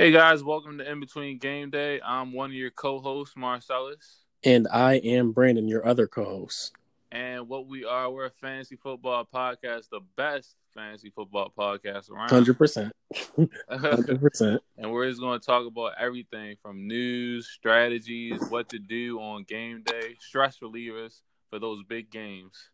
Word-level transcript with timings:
Hey 0.00 0.12
guys, 0.12 0.44
welcome 0.44 0.78
to 0.78 0.88
In 0.88 1.00
Between 1.00 1.38
Game 1.38 1.70
Day. 1.70 2.00
I'm 2.00 2.32
one 2.32 2.50
of 2.50 2.54
your 2.54 2.70
co-hosts, 2.70 3.36
Marcellus. 3.36 4.20
And 4.44 4.68
I 4.72 4.98
am 4.98 5.32
Brandon, 5.32 5.66
your 5.66 5.84
other 5.84 6.06
co-host. 6.06 6.70
And 7.10 7.48
what 7.48 7.66
we 7.66 7.84
are, 7.84 8.08
we're 8.08 8.26
a 8.26 8.30
fantasy 8.30 8.76
football 8.76 9.26
podcast, 9.34 9.88
the 9.90 9.98
best 10.16 10.54
fantasy 10.72 11.10
football 11.10 11.52
podcast 11.58 12.12
around. 12.12 12.30
Hundred 12.30 12.56
percent. 12.56 12.92
Hundred 13.68 14.20
percent. 14.20 14.62
And 14.76 14.92
we're 14.92 15.08
just 15.08 15.20
going 15.20 15.40
to 15.40 15.44
talk 15.44 15.66
about 15.66 15.94
everything 15.98 16.54
from 16.62 16.86
news, 16.86 17.48
strategies, 17.48 18.40
what 18.50 18.68
to 18.68 18.78
do 18.78 19.18
on 19.18 19.42
game 19.42 19.82
day, 19.82 20.14
stress 20.20 20.58
relievers 20.62 21.22
for 21.50 21.58
those 21.58 21.82
big 21.88 22.08
games. 22.08 22.70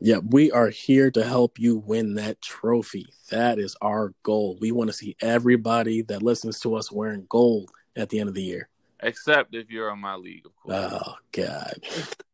Yeah, 0.00 0.18
we 0.18 0.52
are 0.52 0.68
here 0.68 1.10
to 1.10 1.24
help 1.24 1.58
you 1.58 1.76
win 1.76 2.14
that 2.14 2.40
trophy. 2.40 3.06
That 3.30 3.58
is 3.58 3.76
our 3.82 4.14
goal. 4.22 4.56
We 4.60 4.70
want 4.70 4.90
to 4.90 4.96
see 4.96 5.16
everybody 5.20 6.02
that 6.02 6.22
listens 6.22 6.60
to 6.60 6.76
us 6.76 6.92
wearing 6.92 7.26
gold 7.28 7.70
at 7.96 8.08
the 8.08 8.20
end 8.20 8.28
of 8.28 8.34
the 8.34 8.42
year. 8.42 8.68
Except 9.00 9.54
if 9.54 9.70
you're 9.70 9.90
in 9.90 9.98
my 9.98 10.14
league, 10.14 10.46
of 10.46 10.54
course. 10.56 10.92
Oh 10.92 11.14
God. 11.32 11.74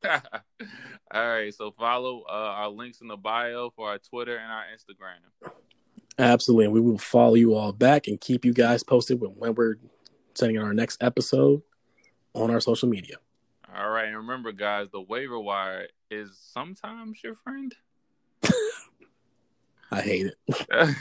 All 1.11 1.29
right, 1.29 1.55
so 1.55 1.73
follow 1.79 2.25
uh, 2.29 2.33
our 2.33 2.69
links 2.69 3.01
in 3.01 3.09
the 3.09 3.17
bio 3.17 3.71
for 3.77 3.89
our 3.89 3.99
Twitter 3.99 4.37
and 4.37 4.51
our 4.51 4.65
Instagram. 4.75 5.53
Absolutely, 6.19 6.67
and 6.67 6.75
we 6.75 6.81
will 6.81 6.99
follow 6.99 7.35
you 7.35 7.55
all 7.55 7.73
back 7.73 8.07
and 8.09 8.21
keep 8.21 8.45
you 8.45 8.53
guys 8.53 8.83
posted 8.83 9.21
when, 9.21 9.31
when 9.33 9.55
we're 9.55 9.77
sending 10.35 10.59
our 10.59 10.73
next 10.73 11.03
episode 11.03 11.63
on 12.35 12.51
our 12.51 12.61
social 12.61 12.89
media. 12.89 13.17
All 13.77 13.91
right, 13.91 14.07
and 14.07 14.17
remember, 14.17 14.53
guys, 14.53 14.89
the 14.93 15.01
waiver 15.01 15.39
wire 15.39 15.89
is 16.15 16.39
sometimes 16.53 17.23
your 17.23 17.35
friend. 17.35 17.75
I 19.91 20.01
hate 20.01 20.27
it. 20.27 20.37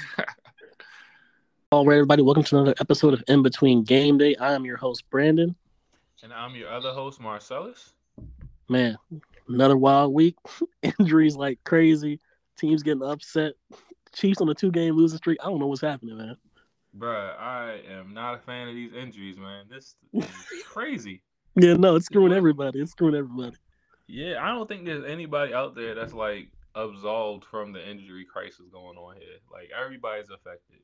All 1.71 1.85
right, 1.85 1.95
everybody, 1.95 2.23
welcome 2.23 2.43
to 2.43 2.55
another 2.57 2.75
episode 2.79 3.13
of 3.13 3.23
In 3.27 3.43
Between 3.43 3.83
Game 3.83 4.17
Day. 4.17 4.35
I 4.35 4.53
am 4.53 4.65
your 4.65 4.77
host, 4.77 5.07
Brandon. 5.09 5.55
And 6.23 6.33
I'm 6.33 6.55
your 6.55 6.69
other 6.69 6.91
host, 6.91 7.19
Marcellus. 7.19 7.93
Man, 8.69 8.97
another 9.47 9.77
wild 9.77 10.13
week. 10.13 10.35
Injuries 10.99 11.35
like 11.35 11.59
crazy. 11.63 12.19
Teams 12.57 12.81
getting 12.81 13.03
upset. 13.03 13.53
Chiefs 14.13 14.41
on 14.41 14.49
a 14.49 14.53
two 14.55 14.71
game 14.71 14.95
losing 14.95 15.17
streak. 15.17 15.37
I 15.43 15.49
don't 15.49 15.59
know 15.59 15.67
what's 15.67 15.81
happening, 15.81 16.17
man. 16.17 16.37
Bruh, 16.97 17.37
I 17.39 17.81
am 17.89 18.13
not 18.13 18.35
a 18.35 18.39
fan 18.39 18.67
of 18.67 18.75
these 18.75 18.93
injuries, 18.93 19.37
man. 19.37 19.65
This 19.69 19.95
is 20.13 20.27
crazy. 20.65 21.21
Yeah, 21.55 21.73
no, 21.73 21.95
it's 21.95 22.05
screwing 22.05 22.33
everybody. 22.33 22.79
It's 22.79 22.91
screwing 22.91 23.15
everybody. 23.15 23.55
Yeah, 24.07 24.43
I 24.43 24.49
don't 24.49 24.67
think 24.67 24.85
there's 24.85 25.05
anybody 25.05 25.53
out 25.53 25.75
there 25.75 25.95
that's 25.95 26.13
like 26.13 26.49
absolved 26.75 27.45
from 27.45 27.71
the 27.71 27.89
injury 27.89 28.25
crisis 28.25 28.65
going 28.71 28.97
on 28.97 29.15
here. 29.15 29.37
Like 29.51 29.69
everybody's 29.79 30.29
affected. 30.29 30.79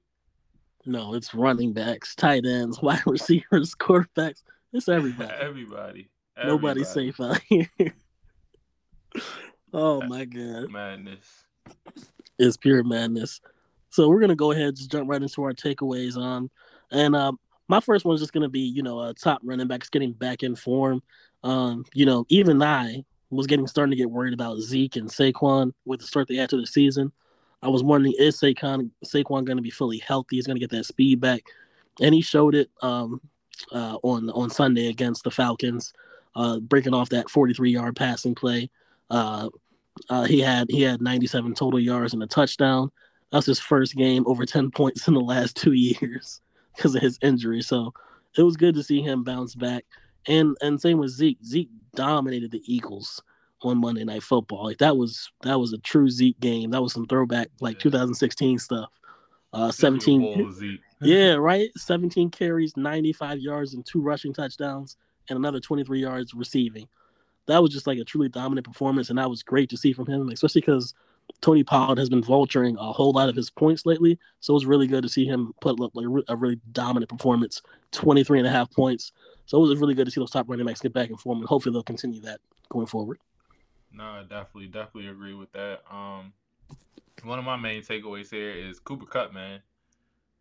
No, 0.86 1.14
it's 1.14 1.34
running 1.34 1.74
backs, 1.74 2.16
tight 2.16 2.46
ends, 2.46 2.82
wide 2.82 3.04
receivers, 3.06 3.76
quarterbacks. 3.76 4.44
It's 4.72 4.88
everybody. 4.88 5.32
everybody. 5.34 6.10
everybody. 6.38 6.46
Nobody's 6.46 6.90
safe 6.90 7.20
out 7.20 7.42
here. 7.48 7.70
oh 9.74 10.02
my 10.04 10.26
god. 10.26 10.72
Madness. 10.72 11.44
It's 12.38 12.56
pure 12.56 12.84
madness. 12.84 13.42
So 13.90 14.08
we're 14.08 14.22
gonna 14.22 14.36
go 14.36 14.52
ahead 14.52 14.68
and 14.68 14.78
just 14.78 14.92
jump 14.92 15.10
right 15.10 15.22
into 15.22 15.44
our 15.44 15.54
takeaways 15.54 16.16
on 16.16 16.50
and 16.92 17.16
um 17.16 17.40
my 17.68 17.80
first 17.80 18.04
one 18.04 18.16
is 18.16 18.22
just 18.22 18.34
gonna 18.34 18.50
be, 18.50 18.62
you 18.62 18.82
know, 18.82 19.00
uh, 19.00 19.14
top 19.14 19.42
running 19.44 19.68
backs 19.68 19.90
getting 19.90 20.14
back 20.14 20.42
in 20.42 20.56
form. 20.56 21.04
Um, 21.44 21.86
you 21.94 22.06
know, 22.06 22.26
even 22.30 22.62
I 22.62 23.06
was 23.30 23.48
getting 23.48 23.68
starting 23.68 23.92
to 23.92 23.98
get 23.98 24.10
worried 24.10 24.34
about 24.34 24.60
Zeke 24.60 24.96
and 24.96 25.10
Saquon 25.10 25.74
with 25.86 26.00
the 26.00 26.08
start 26.08 26.28
they 26.28 26.36
had 26.36 26.50
to 26.50 26.58
the 26.58 26.68
season. 26.68 27.12
I 27.62 27.68
was 27.68 27.84
wondering 27.84 28.16
is 28.18 28.40
Saquon 28.40 28.90
Saquon 29.06 29.46
going 29.46 29.58
to 29.58 29.64
be 29.64 29.70
fully 29.70 30.00
healthy? 30.00 30.38
He's 30.38 30.48
going 30.48 30.56
to 30.56 30.66
get 30.66 30.72
that 30.72 30.86
speed 30.86 31.20
back, 31.20 31.44
and 32.02 32.14
he 32.16 32.22
showed 32.22 32.56
it 32.56 32.70
um, 32.82 33.22
uh, 33.72 33.98
on 34.04 34.30
on 34.30 34.50
Sunday 34.50 34.88
against 34.88 35.24
the 35.24 35.32
Falcons, 35.32 35.94
uh, 36.36 36.60
breaking 36.60 36.94
off 36.94 37.10
that 37.10 37.30
43 37.30 37.72
yard 37.72 37.96
passing 37.96 38.36
play. 38.36 38.70
Uh, 39.10 39.50
uh, 40.10 40.24
he 40.24 40.40
had 40.40 40.68
he 40.70 40.82
had 40.82 41.02
97 41.02 41.54
total 41.54 41.80
yards 41.80 42.14
and 42.14 42.24
a 42.24 42.28
touchdown. 42.28 42.92
That's 43.32 43.46
his 43.46 43.60
first 43.60 43.96
game 43.96 44.24
over 44.26 44.46
10 44.46 44.72
points 44.72 45.08
in 45.08 45.14
the 45.14 45.20
last 45.20 45.56
two 45.56 45.74
years 45.74 46.42
because 46.76 46.96
of 46.96 47.02
his 47.02 47.20
injury. 47.22 47.62
So 47.62 47.94
it 48.38 48.44
was 48.44 48.58
good 48.58 48.76
to 48.76 48.84
see 48.84 49.02
him 49.02 49.24
bounce 49.24 49.56
back. 49.56 49.86
And 50.28 50.56
and 50.62 50.80
same 50.80 50.98
with 50.98 51.12
Zeke. 51.12 51.40
Zeke 51.44 51.70
dominated 51.96 52.52
the 52.52 52.62
Eagles 52.66 53.22
on 53.62 53.78
Monday 53.78 54.04
Night 54.04 54.24
Football. 54.24 54.64
Like 54.64 54.78
that 54.80 54.98
was 54.98 55.32
that 55.44 55.60
was 55.60 55.74
a 55.74 55.78
true 55.80 56.10
Zeke 56.10 56.40
game. 56.40 56.72
That 56.72 56.82
was 56.82 56.94
some 56.94 57.08
throwback 57.08 57.50
like 57.62 57.76
yeah. 57.76 57.84
2016 57.84 58.60
stuff. 58.60 58.90
Uh, 59.52 59.72
17. 59.72 60.80
yeah, 61.02 61.34
right. 61.34 61.72
17 61.76 62.30
carries, 62.30 62.78
95 62.78 63.40
yards, 63.40 63.74
and 63.74 63.84
two 63.84 64.00
rushing 64.02 64.32
touchdowns, 64.32 64.96
and 65.28 65.38
another 65.38 65.60
23 65.60 66.00
yards 66.00 66.34
receiving. 66.36 66.88
That 67.48 67.64
was 67.64 67.72
just 67.72 67.88
like 67.88 67.98
a 67.98 68.04
truly 68.04 68.30
dominant 68.30 68.68
performance, 68.68 69.10
and 69.10 69.18
that 69.18 69.30
was 69.30 69.42
great 69.42 69.70
to 69.72 69.78
see 69.78 69.92
from 69.92 70.06
him, 70.06 70.30
especially 70.30 70.62
because 70.62 70.94
Tony 71.42 71.64
Pollard 71.64 71.98
has 71.98 72.10
been 72.10 72.22
vulturing 72.22 72.76
a 72.78 72.92
whole 72.92 73.12
lot 73.12 73.30
of 73.30 73.36
his 73.36 73.50
points 73.50 73.86
lately. 73.86 74.20
So 74.40 74.54
it 74.54 74.56
was 74.56 74.66
really 74.66 74.88
good 74.88 75.04
to 75.04 75.10
see 75.10 75.26
him 75.26 75.54
put 75.62 75.80
up 75.80 75.96
like 75.96 76.06
a 76.28 76.36
really 76.36 76.60
dominant 76.72 77.10
performance, 77.10 77.62
23 77.92 78.40
and 78.40 78.48
a 78.48 78.52
half 78.52 78.72
points. 78.72 79.14
So 79.46 79.58
it 79.58 79.68
was 79.68 79.80
really 79.80 79.96
good 79.96 80.06
to 80.06 80.12
see 80.12 80.20
those 80.20 80.32
top 80.32 80.50
running 80.50 80.66
backs 80.66 80.82
get 80.82 80.94
back 80.94 81.10
in 81.10 81.18
form, 81.18 81.40
and 81.40 81.48
hopefully 81.48 81.74
they'll 81.74 81.84
continue 81.84 82.22
that 82.22 82.40
going 82.70 82.88
forward. 82.88 83.20
No, 83.92 84.04
I 84.04 84.22
definitely, 84.22 84.68
definitely 84.68 85.08
agree 85.08 85.34
with 85.34 85.52
that. 85.54 85.80
Um, 85.92 86.34
one 87.24 87.40
of 87.40 87.46
my 87.46 87.56
main 87.56 87.82
takeaways 87.82 88.30
here 88.30 88.52
is 88.52 88.80
Cooper 88.80 89.06
Kupp, 89.06 89.34
man. 89.34 89.62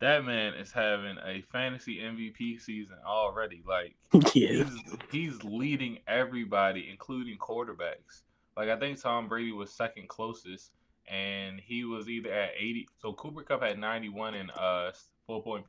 That 0.01 0.25
man 0.25 0.55
is 0.55 0.71
having 0.71 1.17
a 1.25 1.43
fantasy 1.51 1.99
MVP 1.99 2.61
season 2.61 2.97
already. 3.05 3.63
Like, 3.67 3.97
yeah. 4.35 4.65
he's, 4.65 4.83
he's 5.11 5.45
leading 5.45 5.99
everybody, 6.07 6.89
including 6.91 7.37
quarterbacks. 7.39 8.23
Like, 8.59 8.71
I 8.71 8.77
think 8.77 9.01
Tom 9.01 9.29
Brady 9.29 9.53
was 9.53 9.71
second 9.71 10.09
closest, 10.09 10.73
and 11.07 11.61
he 11.61 11.85
was 11.85 12.09
either 12.09 12.33
at 12.33 12.51
80. 12.59 12.89
So 13.01 13.13
Cooper 13.13 13.45
Kupp 13.45 13.63
had 13.63 13.79
91 13.79 14.35
in 14.35 14.51
uh 14.51 14.91
full 15.29 15.43
point 15.43 15.65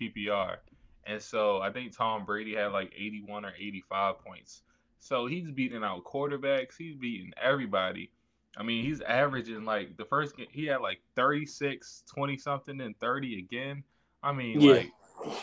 PPR, 0.00 0.58
and 1.04 1.20
so 1.20 1.60
I 1.60 1.72
think 1.72 1.96
Tom 1.96 2.24
Brady 2.24 2.54
had 2.54 2.68
like 2.68 2.92
81 2.96 3.44
or 3.44 3.52
85 3.58 4.20
points. 4.24 4.62
So 5.00 5.26
he's 5.26 5.50
beating 5.50 5.82
out 5.82 6.04
quarterbacks. 6.04 6.76
He's 6.78 6.94
beating 6.94 7.32
everybody. 7.42 8.12
I 8.56 8.62
mean, 8.62 8.84
he's 8.84 9.00
averaging 9.00 9.64
like 9.64 9.96
the 9.96 10.04
first 10.04 10.36
game, 10.36 10.46
he 10.52 10.66
had 10.66 10.80
like 10.80 11.00
36, 11.16 12.04
20 12.06 12.38
something, 12.38 12.80
and 12.80 12.96
30 13.00 13.40
again. 13.40 13.82
I 14.22 14.32
mean, 14.32 14.60
yeah. 14.60 14.72
like, 14.72 14.92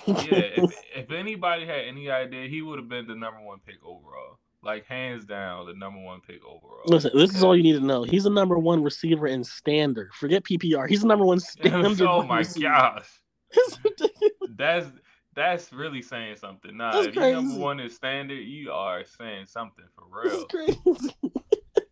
yeah, 0.08 0.64
if, 0.64 0.84
if 0.96 1.12
anybody 1.12 1.66
had 1.66 1.82
any 1.90 2.10
idea, 2.10 2.48
he 2.48 2.62
would 2.62 2.80
have 2.80 2.88
been 2.88 3.06
the 3.06 3.16
number 3.16 3.42
one 3.42 3.60
pick 3.66 3.84
overall. 3.84 4.40
Like, 4.66 4.88
hands 4.88 5.26
down, 5.26 5.68
the 5.68 5.76
number 5.76 6.02
one 6.02 6.22
pick 6.22 6.44
overall. 6.44 6.82
Listen, 6.88 7.12
this 7.14 7.36
is 7.36 7.44
all 7.44 7.56
you 7.56 7.62
need 7.62 7.74
to 7.80 7.86
know. 7.86 8.02
He's 8.02 8.24
the 8.24 8.32
number 8.32 8.58
one 8.58 8.82
receiver 8.84 9.28
in 9.28 9.44
standard. 9.44 10.10
Forget 10.16 10.44
PPR. 10.44 10.90
He's 10.90 11.02
the 11.02 11.08
number 11.08 11.24
one 11.24 11.38
oh 11.64 11.68
standard. 11.68 12.02
oh, 12.02 12.24
my 12.24 12.40
receiver. 12.40 12.70
gosh. 12.70 13.08
That's 14.58 14.88
that's 15.36 15.74
really 15.74 16.02
saying 16.02 16.38
something. 16.38 16.78
Nah, 16.78 16.94
that's 16.94 17.08
if 17.08 17.16
crazy. 17.16 17.30
you 17.32 17.36
number 17.36 17.60
one 17.60 17.80
in 17.82 17.90
standard, 17.90 18.40
you 18.40 18.72
are 18.72 19.04
saying 19.04 19.46
something 19.48 19.84
for 19.94 20.06
real. 20.10 20.48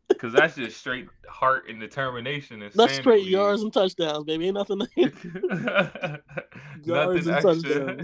Because 0.07 0.33
that's 0.33 0.55
just 0.55 0.77
straight 0.77 1.07
heart 1.27 1.67
and 1.67 1.79
determination. 1.79 2.61
And 2.61 2.73
that's 2.73 2.95
straight 2.95 3.27
yards 3.27 3.61
and 3.61 3.73
touchdowns, 3.73 4.23
baby. 4.23 4.47
Ain't 4.47 4.55
nothing. 4.55 4.77
nothing 6.85 7.29
extra. 7.29 7.97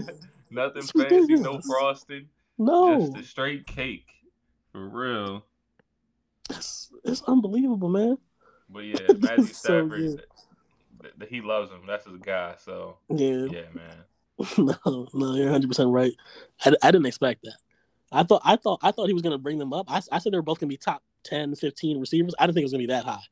nothing 0.50 0.82
fancy. 0.82 1.34
No 1.36 1.58
frosting. 1.60 2.28
No. 2.58 3.06
Just 3.06 3.16
a 3.16 3.22
straight 3.26 3.66
cake. 3.66 4.10
For 4.72 4.88
real. 4.88 5.44
It's, 6.50 6.90
it's 7.04 7.22
unbelievable, 7.22 7.88
man. 7.88 8.18
But 8.68 8.80
yeah, 8.80 9.08
Matthew 9.18 9.46
Stafford, 9.46 10.10
so 10.10 11.26
he 11.28 11.40
loves 11.40 11.70
him. 11.70 11.82
That's 11.86 12.06
his 12.06 12.18
guy. 12.18 12.54
So 12.58 12.98
yeah, 13.08 13.46
yeah, 13.50 13.62
man. 13.74 14.04
no, 14.58 15.08
no, 15.12 15.34
you're 15.34 15.46
100 15.46 15.68
percent 15.68 15.90
right. 15.90 16.12
I, 16.64 16.74
I 16.82 16.90
didn't 16.90 17.06
expect 17.06 17.42
that. 17.42 17.56
I 18.12 18.22
thought 18.22 18.42
I 18.44 18.56
thought 18.56 18.80
I 18.82 18.90
thought 18.90 19.08
he 19.08 19.12
was 19.12 19.22
gonna 19.22 19.38
bring 19.38 19.58
them 19.58 19.72
up. 19.72 19.90
I, 19.90 20.00
I 20.12 20.18
said 20.18 20.32
they 20.32 20.38
were 20.38 20.42
both 20.42 20.60
gonna 20.60 20.68
be 20.68 20.76
top 20.76 21.02
10, 21.24 21.54
15 21.56 22.00
receivers. 22.00 22.34
I 22.38 22.46
didn't 22.46 22.54
think 22.54 22.62
it 22.62 22.66
was 22.66 22.72
gonna 22.72 22.82
be 22.82 22.86
that 22.86 23.04
high. 23.04 23.22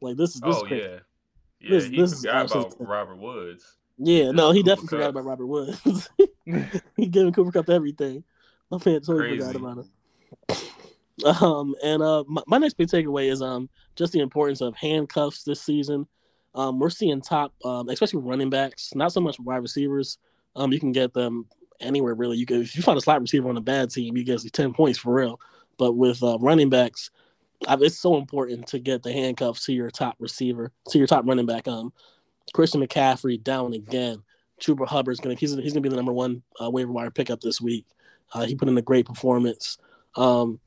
Like 0.00 0.16
this 0.16 0.34
is 0.34 0.40
this 0.40 0.56
oh 0.56 0.64
is 0.66 0.72
yeah, 0.72 0.78
yeah. 1.60 1.70
This, 1.70 1.84
he 1.86 1.96
this 1.96 2.20
forgot 2.20 2.44
is 2.46 2.52
about 2.52 2.76
Robert 2.78 3.18
Woods. 3.18 3.76
Yeah, 3.98 4.30
no, 4.30 4.52
he 4.52 4.62
Cooper 4.62 4.68
definitely 4.68 4.88
Kupp. 4.88 4.90
forgot 4.90 5.10
about 5.10 5.24
Robert 5.24 5.46
Woods. 5.46 6.10
he 6.96 7.06
gave 7.06 7.26
him 7.26 7.32
Cooper 7.32 7.52
Kupp 7.52 7.68
everything. 7.68 8.22
My 8.70 8.76
man 8.84 9.00
totally 9.00 9.36
Crazy. 9.36 9.38
forgot 9.40 9.56
about 9.56 9.78
him. 9.78 9.90
Um, 11.24 11.74
and 11.82 12.02
uh, 12.02 12.24
my, 12.28 12.42
my 12.46 12.58
next 12.58 12.74
big 12.74 12.88
takeaway 12.88 13.30
is 13.30 13.42
um 13.42 13.68
just 13.96 14.12
the 14.12 14.20
importance 14.20 14.60
of 14.60 14.76
handcuffs 14.76 15.42
this 15.42 15.60
season. 15.60 16.06
Um, 16.54 16.78
we're 16.78 16.90
seeing 16.90 17.20
top, 17.20 17.52
um, 17.64 17.88
especially 17.88 18.20
running 18.20 18.50
backs, 18.50 18.94
not 18.94 19.12
so 19.12 19.20
much 19.20 19.38
wide 19.40 19.56
receivers, 19.56 20.18
um, 20.56 20.72
you 20.72 20.80
can 20.80 20.92
get 20.92 21.14
them 21.14 21.46
anywhere 21.80 22.14
really. 22.14 22.36
You 22.36 22.46
can 22.46 22.62
if 22.62 22.76
you 22.76 22.82
find 22.82 22.98
a 22.98 23.00
slot 23.00 23.20
receiver 23.20 23.48
on 23.48 23.56
a 23.56 23.62
bad 23.62 23.90
team, 23.90 24.16
you 24.16 24.24
get 24.24 24.40
ten 24.52 24.72
points 24.72 24.98
for 24.98 25.14
real. 25.14 25.40
But 25.76 25.92
with 25.92 26.22
uh, 26.22 26.38
running 26.40 26.70
backs, 26.70 27.10
it's 27.68 27.98
so 27.98 28.16
important 28.16 28.66
to 28.68 28.78
get 28.78 29.02
the 29.02 29.12
handcuffs 29.12 29.64
to 29.66 29.72
your 29.72 29.90
top 29.90 30.16
receiver, 30.18 30.72
to 30.90 30.98
your 30.98 31.06
top 31.06 31.24
running 31.26 31.46
back. 31.46 31.68
Um, 31.68 31.92
Christian 32.52 32.80
McCaffrey 32.80 33.42
down 33.42 33.72
again, 33.72 34.22
Chuba 34.60 34.86
Hubbard's 34.86 35.20
gonna 35.20 35.36
he's 35.36 35.54
he's 35.54 35.72
gonna 35.72 35.82
be 35.82 35.88
the 35.88 35.96
number 35.96 36.12
one 36.12 36.42
uh, 36.62 36.70
waiver 36.70 36.92
wire 36.92 37.10
pickup 37.10 37.40
this 37.40 37.60
week. 37.60 37.86
Uh, 38.32 38.44
he 38.44 38.54
put 38.54 38.68
in 38.68 38.76
a 38.76 38.82
great 38.82 39.06
performance. 39.06 39.78
Um, 40.16 40.60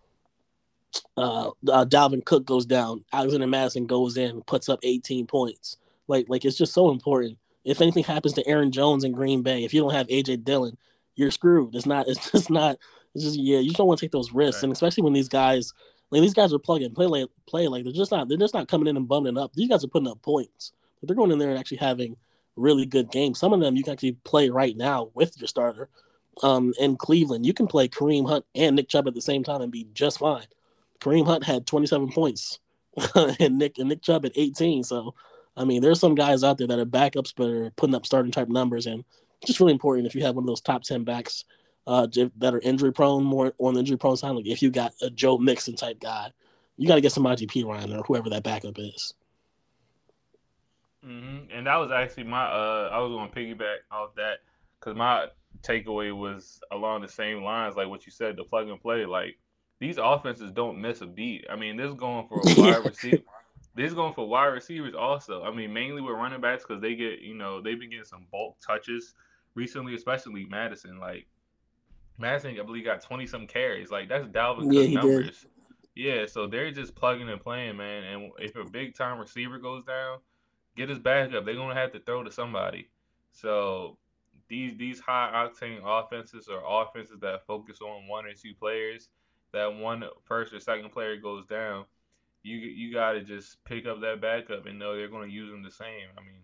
uh, 1.17 1.51
uh, 1.67 1.85
Dalvin 1.85 2.25
Cook 2.25 2.45
goes 2.45 2.65
down. 2.65 3.03
Alexander 3.13 3.47
Mattison 3.47 3.85
goes 3.85 4.17
in, 4.17 4.41
puts 4.43 4.69
up 4.69 4.79
18 4.83 5.27
points. 5.27 5.77
Like 6.07 6.27
like 6.29 6.45
it's 6.45 6.57
just 6.57 6.73
so 6.73 6.89
important. 6.91 7.37
If 7.63 7.81
anything 7.81 8.03
happens 8.03 8.33
to 8.33 8.47
Aaron 8.47 8.71
Jones 8.71 9.03
in 9.03 9.11
Green 9.11 9.43
Bay, 9.43 9.63
if 9.63 9.73
you 9.73 9.81
don't 9.81 9.93
have 9.93 10.07
AJ 10.07 10.43
Dillon, 10.43 10.77
you're 11.15 11.31
screwed. 11.31 11.75
It's 11.75 11.85
not. 11.85 12.07
It's 12.09 12.31
just 12.31 12.49
not. 12.49 12.77
It's 13.13 13.23
just 13.23 13.39
yeah. 13.39 13.59
You 13.59 13.69
just 13.69 13.77
don't 13.77 13.87
want 13.87 13.99
to 13.99 14.05
take 14.05 14.11
those 14.11 14.33
risks, 14.33 14.61
right. 14.61 14.63
and 14.65 14.73
especially 14.73 15.03
when 15.03 15.13
these 15.13 15.29
guys, 15.29 15.73
like 16.09 16.21
these 16.21 16.33
guys 16.33 16.53
are 16.53 16.59
plugging 16.59 16.93
play 16.93 17.05
like 17.05 17.29
play 17.47 17.67
like 17.67 17.83
they're 17.83 17.93
just 17.93 18.11
not. 18.11 18.27
They're 18.27 18.37
just 18.37 18.53
not 18.53 18.67
coming 18.67 18.87
in 18.87 18.97
and 18.97 19.07
bumming 19.07 19.37
up. 19.37 19.53
These 19.53 19.69
guys 19.69 19.83
are 19.83 19.89
putting 19.89 20.09
up 20.09 20.21
points. 20.21 20.73
But 20.99 21.07
they're 21.07 21.15
going 21.15 21.31
in 21.31 21.39
there 21.39 21.49
and 21.49 21.57
actually 21.57 21.77
having 21.77 22.15
really 22.55 22.85
good 22.85 23.11
games. 23.11 23.39
Some 23.39 23.53
of 23.53 23.59
them 23.59 23.75
you 23.75 23.83
can 23.83 23.93
actually 23.93 24.13
play 24.23 24.49
right 24.49 24.75
now 24.75 25.09
with 25.13 25.37
your 25.39 25.47
starter. 25.47 25.89
Um, 26.43 26.73
in 26.79 26.95
Cleveland, 26.95 27.45
you 27.45 27.53
can 27.53 27.67
play 27.67 27.87
Kareem 27.89 28.27
Hunt 28.27 28.45
and 28.55 28.75
Nick 28.75 28.87
Chubb 28.87 29.07
at 29.07 29.13
the 29.13 29.21
same 29.21 29.43
time 29.43 29.61
and 29.61 29.71
be 29.71 29.87
just 29.93 30.19
fine. 30.19 30.45
Kareem 31.01 31.25
Hunt 31.25 31.43
had 31.43 31.65
27 31.65 32.11
points, 32.11 32.59
and 33.39 33.57
Nick 33.57 33.77
and 33.77 33.89
Nick 33.89 34.01
Chubb 34.01 34.25
at 34.25 34.31
18. 34.35 34.83
So, 34.83 35.13
I 35.57 35.65
mean, 35.65 35.81
there's 35.81 35.99
some 35.99 36.15
guys 36.15 36.43
out 36.43 36.57
there 36.57 36.67
that 36.67 36.79
are 36.79 36.85
backups 36.85 37.33
but 37.35 37.49
are 37.49 37.71
putting 37.71 37.95
up 37.95 38.05
starting 38.05 38.31
type 38.31 38.47
numbers, 38.47 38.85
and 38.85 39.03
just 39.45 39.59
really 39.59 39.73
important 39.73 40.07
if 40.07 40.15
you 40.15 40.23
have 40.23 40.35
one 40.35 40.43
of 40.43 40.47
those 40.47 40.61
top 40.61 40.83
10 40.83 41.03
backs 41.03 41.45
uh, 41.87 42.07
that 42.37 42.53
are 42.53 42.59
injury 42.59 42.93
prone, 42.93 43.23
more 43.23 43.53
on 43.57 43.73
the 43.73 43.79
injury 43.79 43.97
prone 43.97 44.17
side. 44.17 44.31
Like 44.31 44.47
if 44.47 44.61
you 44.61 44.69
got 44.69 44.93
a 45.01 45.09
Joe 45.09 45.37
Mixon 45.37 45.75
type 45.75 45.99
guy, 45.99 46.31
you 46.77 46.87
got 46.87 46.95
to 46.95 47.01
get 47.01 47.11
some 47.11 47.23
IGP 47.23 47.65
Ryan 47.65 47.93
or 47.93 48.03
whoever 48.03 48.29
that 48.29 48.43
backup 48.43 48.77
is. 48.77 49.13
Mm-hmm. 51.05 51.51
And 51.51 51.67
that 51.67 51.77
was 51.77 51.91
actually 51.91 52.25
my 52.25 52.43
uh, 52.43 52.89
I 52.91 52.99
was 52.99 53.11
going 53.11 53.29
to 53.29 53.35
piggyback 53.35 53.77
off 53.91 54.13
that 54.15 54.39
because 54.79 54.95
my 54.95 55.27
takeaway 55.63 56.15
was 56.15 56.59
along 56.71 57.01
the 57.01 57.07
same 57.07 57.43
lines, 57.43 57.75
like 57.75 57.87
what 57.87 58.05
you 58.05 58.11
said, 58.11 58.35
the 58.35 58.43
plug 58.43 58.69
and 58.69 58.79
play. 58.79 59.05
Like 59.05 59.37
these 59.81 59.97
offenses 59.97 60.51
don't 60.51 60.79
miss 60.79 61.01
a 61.01 61.07
beat. 61.07 61.47
I 61.49 61.55
mean, 61.55 61.75
this 61.75 61.89
is 61.89 61.95
going 61.95 62.27
for 62.27 62.39
a 62.45 62.61
wide 62.61 62.85
receiver. 62.85 63.23
This 63.75 63.87
is 63.87 63.95
going 63.95 64.13
for 64.13 64.27
wide 64.27 64.45
receivers 64.45 64.93
also. 64.93 65.43
I 65.43 65.53
mean, 65.53 65.73
mainly 65.73 66.01
with 66.01 66.13
running 66.13 66.39
backs 66.39 66.63
because 66.67 66.81
they 66.81 66.93
get, 66.93 67.21
you 67.21 67.33
know, 67.33 67.61
they've 67.61 67.79
been 67.79 67.89
getting 67.89 68.05
some 68.05 68.27
bulk 68.31 68.57
touches 68.65 69.15
recently, 69.55 69.95
especially 69.95 70.45
Mattison. 70.45 70.99
Like 70.99 71.25
Mattison, 72.19 72.59
I 72.59 72.63
believe, 72.63 72.85
got 72.85 73.01
twenty 73.01 73.25
some 73.25 73.47
carries. 73.47 73.89
Like 73.89 74.07
that's 74.07 74.27
Dalvin 74.27 74.71
yeah, 74.71 74.99
numbers. 74.99 75.41
Did. 75.41 75.49
Yeah, 75.95 76.25
so 76.27 76.47
they're 76.47 76.71
just 76.71 76.95
plugging 76.95 77.29
and 77.29 77.41
playing, 77.41 77.77
man. 77.77 78.03
And 78.03 78.31
if 78.37 78.55
a 78.55 78.69
big 78.69 78.95
time 78.95 79.19
receiver 79.19 79.57
goes 79.57 79.83
down, 79.83 80.19
get 80.77 80.89
his 80.89 80.99
back 80.99 81.33
up. 81.33 81.43
They're 81.43 81.55
gonna 81.55 81.73
have 81.73 81.91
to 81.93 81.99
throw 82.01 82.23
to 82.23 82.31
somebody. 82.31 82.87
So 83.31 83.97
these 84.47 84.77
these 84.77 84.99
high 84.99 85.31
octane 85.33 85.79
offenses 85.83 86.47
are 86.49 86.83
offenses 86.83 87.19
that 87.21 87.47
focus 87.47 87.79
on 87.81 88.07
one 88.07 88.25
or 88.25 88.33
two 88.33 88.53
players. 88.59 89.09
That 89.53 89.75
one 89.75 90.03
first 90.23 90.53
or 90.53 90.59
second 90.59 90.91
player 90.91 91.17
goes 91.17 91.45
down, 91.45 91.85
you 92.43 92.57
you 92.57 92.93
got 92.93 93.13
to 93.13 93.21
just 93.21 93.63
pick 93.65 93.85
up 93.85 94.01
that 94.01 94.21
backup 94.21 94.65
and 94.65 94.79
know 94.79 94.95
they're 94.95 95.09
going 95.09 95.29
to 95.29 95.35
use 95.35 95.51
them 95.51 95.63
the 95.63 95.71
same. 95.71 96.07
I 96.17 96.21
mean, 96.21 96.41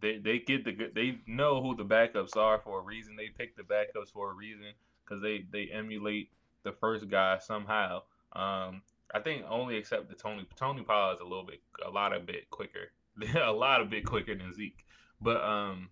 they 0.00 0.18
they 0.18 0.38
get 0.38 0.64
the 0.64 0.90
they 0.94 1.18
know 1.26 1.62
who 1.62 1.76
the 1.76 1.84
backups 1.84 2.36
are 2.36 2.58
for 2.58 2.80
a 2.80 2.82
reason. 2.82 3.16
They 3.16 3.28
pick 3.28 3.56
the 3.56 3.62
backups 3.62 4.12
for 4.12 4.30
a 4.30 4.34
reason 4.34 4.72
because 5.04 5.22
they 5.22 5.44
they 5.50 5.68
emulate 5.72 6.30
the 6.62 6.72
first 6.72 7.08
guy 7.08 7.38
somehow. 7.38 8.02
Um, 8.34 8.82
I 9.14 9.20
think 9.22 9.44
only 9.48 9.76
except 9.76 10.08
the 10.08 10.14
Tony 10.14 10.46
Tony 10.56 10.82
Pollard 10.82 11.16
is 11.16 11.20
a 11.20 11.24
little 11.24 11.44
bit 11.44 11.60
a 11.84 11.90
lot 11.90 12.14
of 12.14 12.26
bit 12.26 12.48
quicker 12.50 12.90
a 13.42 13.52
lot 13.52 13.80
of 13.80 13.90
bit 13.90 14.04
quicker 14.04 14.34
than 14.34 14.52
Zeke. 14.52 14.84
But 15.20 15.42
um, 15.42 15.88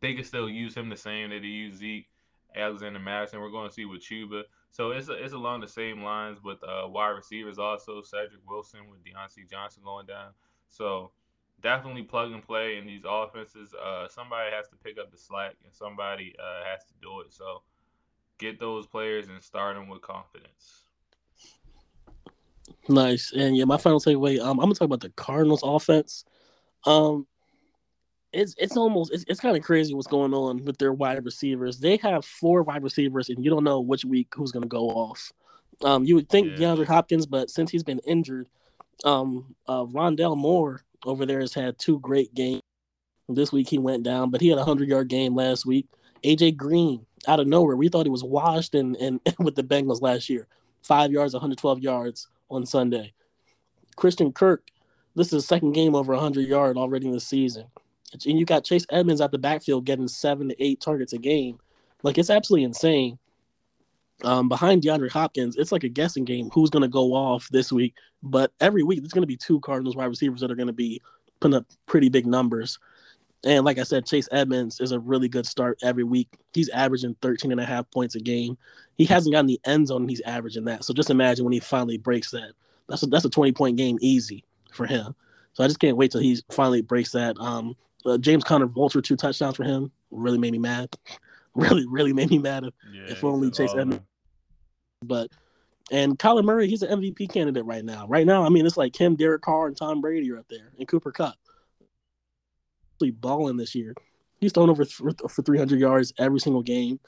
they 0.00 0.14
can 0.14 0.24
still 0.24 0.48
use 0.48 0.74
him 0.74 0.88
the 0.88 0.96
same 0.96 1.30
that 1.30 1.40
they 1.40 1.48
use 1.48 1.76
Zeke, 1.76 2.06
Alexander 2.54 2.98
Mattison. 2.98 3.40
We're 3.40 3.50
going 3.50 3.68
to 3.68 3.74
see 3.74 3.84
with 3.84 4.02
Chuba. 4.02 4.42
So 4.74 4.90
it's 4.90 5.08
it's 5.08 5.34
along 5.34 5.60
the 5.60 5.68
same 5.68 6.02
lines 6.02 6.42
with 6.42 6.58
uh, 6.64 6.88
wide 6.88 7.10
receivers 7.10 7.60
also. 7.60 8.02
Cedric 8.02 8.40
Wilson 8.44 8.80
with 8.90 8.98
Diontae 9.04 9.48
Johnson 9.48 9.84
going 9.84 10.06
down. 10.06 10.32
So 10.68 11.12
definitely 11.62 12.02
plug 12.02 12.32
and 12.32 12.42
play 12.42 12.76
in 12.76 12.84
these 12.84 13.04
offenses. 13.08 13.72
Uh, 13.72 14.08
somebody 14.08 14.50
has 14.50 14.66
to 14.70 14.76
pick 14.82 14.98
up 14.98 15.12
the 15.12 15.16
slack 15.16 15.54
and 15.62 15.72
somebody 15.72 16.34
uh, 16.40 16.64
has 16.68 16.82
to 16.86 16.92
do 17.00 17.20
it. 17.20 17.32
So 17.32 17.62
get 18.38 18.58
those 18.58 18.84
players 18.84 19.28
and 19.28 19.40
start 19.40 19.76
them 19.76 19.88
with 19.88 20.02
confidence. 20.02 20.86
Nice. 22.88 23.32
And 23.32 23.56
yeah, 23.56 23.66
my 23.66 23.76
final 23.76 24.00
takeaway. 24.00 24.40
Um, 24.40 24.58
I'm 24.58 24.66
gonna 24.66 24.74
talk 24.74 24.86
about 24.86 25.02
the 25.02 25.10
Cardinals 25.10 25.62
offense. 25.62 26.24
Um, 26.84 27.28
it's 28.34 28.54
it's 28.58 28.76
almost 28.76 29.12
it's, 29.12 29.24
it's 29.28 29.40
kind 29.40 29.56
of 29.56 29.62
crazy 29.62 29.94
what's 29.94 30.06
going 30.06 30.34
on 30.34 30.64
with 30.64 30.78
their 30.78 30.92
wide 30.92 31.24
receivers. 31.24 31.78
They 31.78 31.96
have 31.98 32.24
four 32.24 32.62
wide 32.62 32.82
receivers, 32.82 33.28
and 33.28 33.44
you 33.44 33.50
don't 33.50 33.64
know 33.64 33.80
which 33.80 34.04
week 34.04 34.28
who's 34.34 34.52
going 34.52 34.62
to 34.62 34.68
go 34.68 34.88
off. 34.90 35.32
Um, 35.82 36.04
you 36.04 36.14
would 36.14 36.28
think 36.28 36.48
yeah. 36.48 36.68
DeAndre 36.68 36.86
Hopkins, 36.86 37.26
but 37.26 37.50
since 37.50 37.70
he's 37.70 37.82
been 37.82 38.00
injured, 38.00 38.48
um, 39.04 39.54
uh, 39.66 39.84
Rondale 39.84 40.36
Moore 40.36 40.82
over 41.04 41.26
there 41.26 41.40
has 41.40 41.54
had 41.54 41.78
two 41.78 41.98
great 42.00 42.34
games. 42.34 42.62
This 43.28 43.52
week 43.52 43.68
he 43.68 43.78
went 43.78 44.02
down, 44.02 44.30
but 44.30 44.40
he 44.40 44.48
had 44.48 44.58
a 44.58 44.64
hundred 44.64 44.88
yard 44.88 45.08
game 45.08 45.34
last 45.34 45.64
week. 45.64 45.86
AJ 46.22 46.56
Green 46.56 47.04
out 47.26 47.40
of 47.40 47.46
nowhere, 47.46 47.76
we 47.76 47.88
thought 47.88 48.06
he 48.06 48.10
was 48.10 48.24
washed 48.24 48.74
and 48.74 48.96
and 48.96 49.20
with 49.38 49.54
the 49.54 49.62
Bengals 49.62 50.02
last 50.02 50.28
year, 50.28 50.46
five 50.82 51.10
yards, 51.10 51.34
112 51.34 51.80
yards 51.80 52.28
on 52.50 52.66
Sunday. 52.66 53.12
Christian 53.96 54.32
Kirk 54.32 54.70
this 55.14 55.28
is 55.28 55.32
the 55.32 55.42
second 55.42 55.72
game 55.72 55.94
over 55.94 56.12
100 56.12 56.46
yard 56.46 56.76
already 56.76 57.06
in 57.06 57.12
the 57.12 57.20
season. 57.20 57.66
And 58.12 58.38
you 58.38 58.44
got 58.44 58.64
Chase 58.64 58.86
Edmonds 58.90 59.20
out 59.20 59.32
the 59.32 59.38
backfield 59.38 59.84
getting 59.84 60.08
seven 60.08 60.48
to 60.48 60.62
eight 60.62 60.80
targets 60.80 61.12
a 61.12 61.18
game. 61.18 61.58
Like, 62.02 62.18
it's 62.18 62.30
absolutely 62.30 62.64
insane. 62.64 63.18
Um, 64.22 64.48
behind 64.48 64.82
DeAndre 64.82 65.10
Hopkins, 65.10 65.56
it's 65.56 65.72
like 65.72 65.84
a 65.84 65.88
guessing 65.88 66.24
game 66.24 66.48
who's 66.52 66.70
going 66.70 66.82
to 66.82 66.88
go 66.88 67.14
off 67.14 67.48
this 67.50 67.72
week. 67.72 67.94
But 68.22 68.52
every 68.60 68.82
week, 68.82 69.00
there's 69.00 69.12
going 69.12 69.22
to 69.22 69.26
be 69.26 69.36
two 69.36 69.60
Cardinals 69.60 69.96
wide 69.96 70.06
receivers 70.06 70.40
that 70.40 70.50
are 70.50 70.56
going 70.56 70.68
to 70.68 70.72
be 70.72 71.02
putting 71.40 71.56
up 71.56 71.66
pretty 71.86 72.08
big 72.08 72.26
numbers. 72.26 72.78
And 73.44 73.64
like 73.64 73.78
I 73.78 73.82
said, 73.82 74.06
Chase 74.06 74.28
Edmonds 74.32 74.80
is 74.80 74.92
a 74.92 74.98
really 74.98 75.28
good 75.28 75.46
start 75.46 75.78
every 75.82 76.04
week. 76.04 76.28
He's 76.54 76.70
averaging 76.70 77.16
13 77.20 77.52
and 77.52 77.60
a 77.60 77.64
half 77.64 77.90
points 77.90 78.14
a 78.14 78.20
game. 78.20 78.56
He 78.96 79.04
hasn't 79.04 79.34
gotten 79.34 79.46
the 79.46 79.60
end 79.66 79.88
zone, 79.88 80.02
and 80.02 80.10
he's 80.10 80.22
averaging 80.22 80.64
that. 80.64 80.84
So 80.84 80.94
just 80.94 81.10
imagine 81.10 81.44
when 81.44 81.52
he 81.52 81.60
finally 81.60 81.98
breaks 81.98 82.30
that. 82.30 82.52
That's 82.88 83.02
a, 83.02 83.06
that's 83.06 83.24
a 83.24 83.30
20 83.30 83.52
point 83.52 83.76
game 83.76 83.98
easy 84.00 84.44
for 84.72 84.86
him. 84.86 85.14
So 85.52 85.62
I 85.62 85.66
just 85.66 85.80
can't 85.80 85.96
wait 85.96 86.10
till 86.10 86.20
he 86.20 86.38
finally 86.50 86.80
breaks 86.80 87.12
that. 87.12 87.36
Um, 87.38 87.76
uh, 88.04 88.18
James 88.18 88.44
Conner 88.44 88.66
Vulture 88.66 89.00
two 89.00 89.16
touchdowns 89.16 89.56
for 89.56 89.64
him 89.64 89.90
really 90.10 90.38
made 90.38 90.52
me 90.52 90.58
mad. 90.58 90.88
really, 91.54 91.86
really 91.86 92.12
made 92.12 92.30
me 92.30 92.38
mad. 92.38 92.64
If, 92.64 92.74
yeah, 92.92 93.12
if 93.12 93.24
only 93.24 93.50
Chase 93.50 93.74
Edmonds. 93.76 94.02
But 95.02 95.30
and 95.90 96.18
Kyler 96.18 96.44
Murray, 96.44 96.68
he's 96.68 96.82
an 96.82 97.00
MVP 97.00 97.32
candidate 97.32 97.64
right 97.64 97.84
now. 97.84 98.06
Right 98.06 98.26
now, 98.26 98.44
I 98.44 98.48
mean, 98.48 98.66
it's 98.66 98.76
like 98.76 98.96
him, 98.96 99.16
Derek 99.16 99.42
Carr, 99.42 99.66
and 99.66 99.76
Tom 99.76 100.00
Brady 100.00 100.30
are 100.32 100.38
up 100.38 100.46
there, 100.48 100.72
and 100.78 100.88
Cooper 100.88 101.12
Kupp. 101.12 101.34
Really 103.00 103.10
balling 103.10 103.56
this 103.56 103.74
year. 103.74 103.94
He's 104.40 104.52
thrown 104.52 104.70
over 104.70 104.84
for, 104.84 105.10
for 105.28 105.42
300 105.42 105.78
yards 105.78 106.12
every 106.18 106.40
single 106.40 106.62
game. 106.62 107.00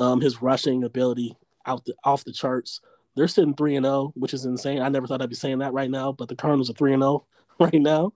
Um, 0.00 0.20
his 0.20 0.42
rushing 0.42 0.84
ability 0.84 1.36
out 1.66 1.84
the 1.84 1.94
off 2.04 2.24
the 2.24 2.32
charts. 2.32 2.80
They're 3.14 3.28
sitting 3.28 3.54
three 3.54 3.76
and 3.76 3.86
zero, 3.86 3.94
oh, 3.94 4.12
which 4.16 4.34
is 4.34 4.44
insane. 4.44 4.82
I 4.82 4.88
never 4.88 5.06
thought 5.06 5.22
I'd 5.22 5.28
be 5.28 5.36
saying 5.36 5.58
that 5.58 5.72
right 5.72 5.90
now, 5.90 6.10
but 6.10 6.28
the 6.28 6.34
Cardinals 6.34 6.68
are 6.68 6.74
three 6.74 6.92
and 6.92 7.02
zero 7.02 7.10
oh 7.10 7.26
right 7.64 7.80
now. 7.80 8.12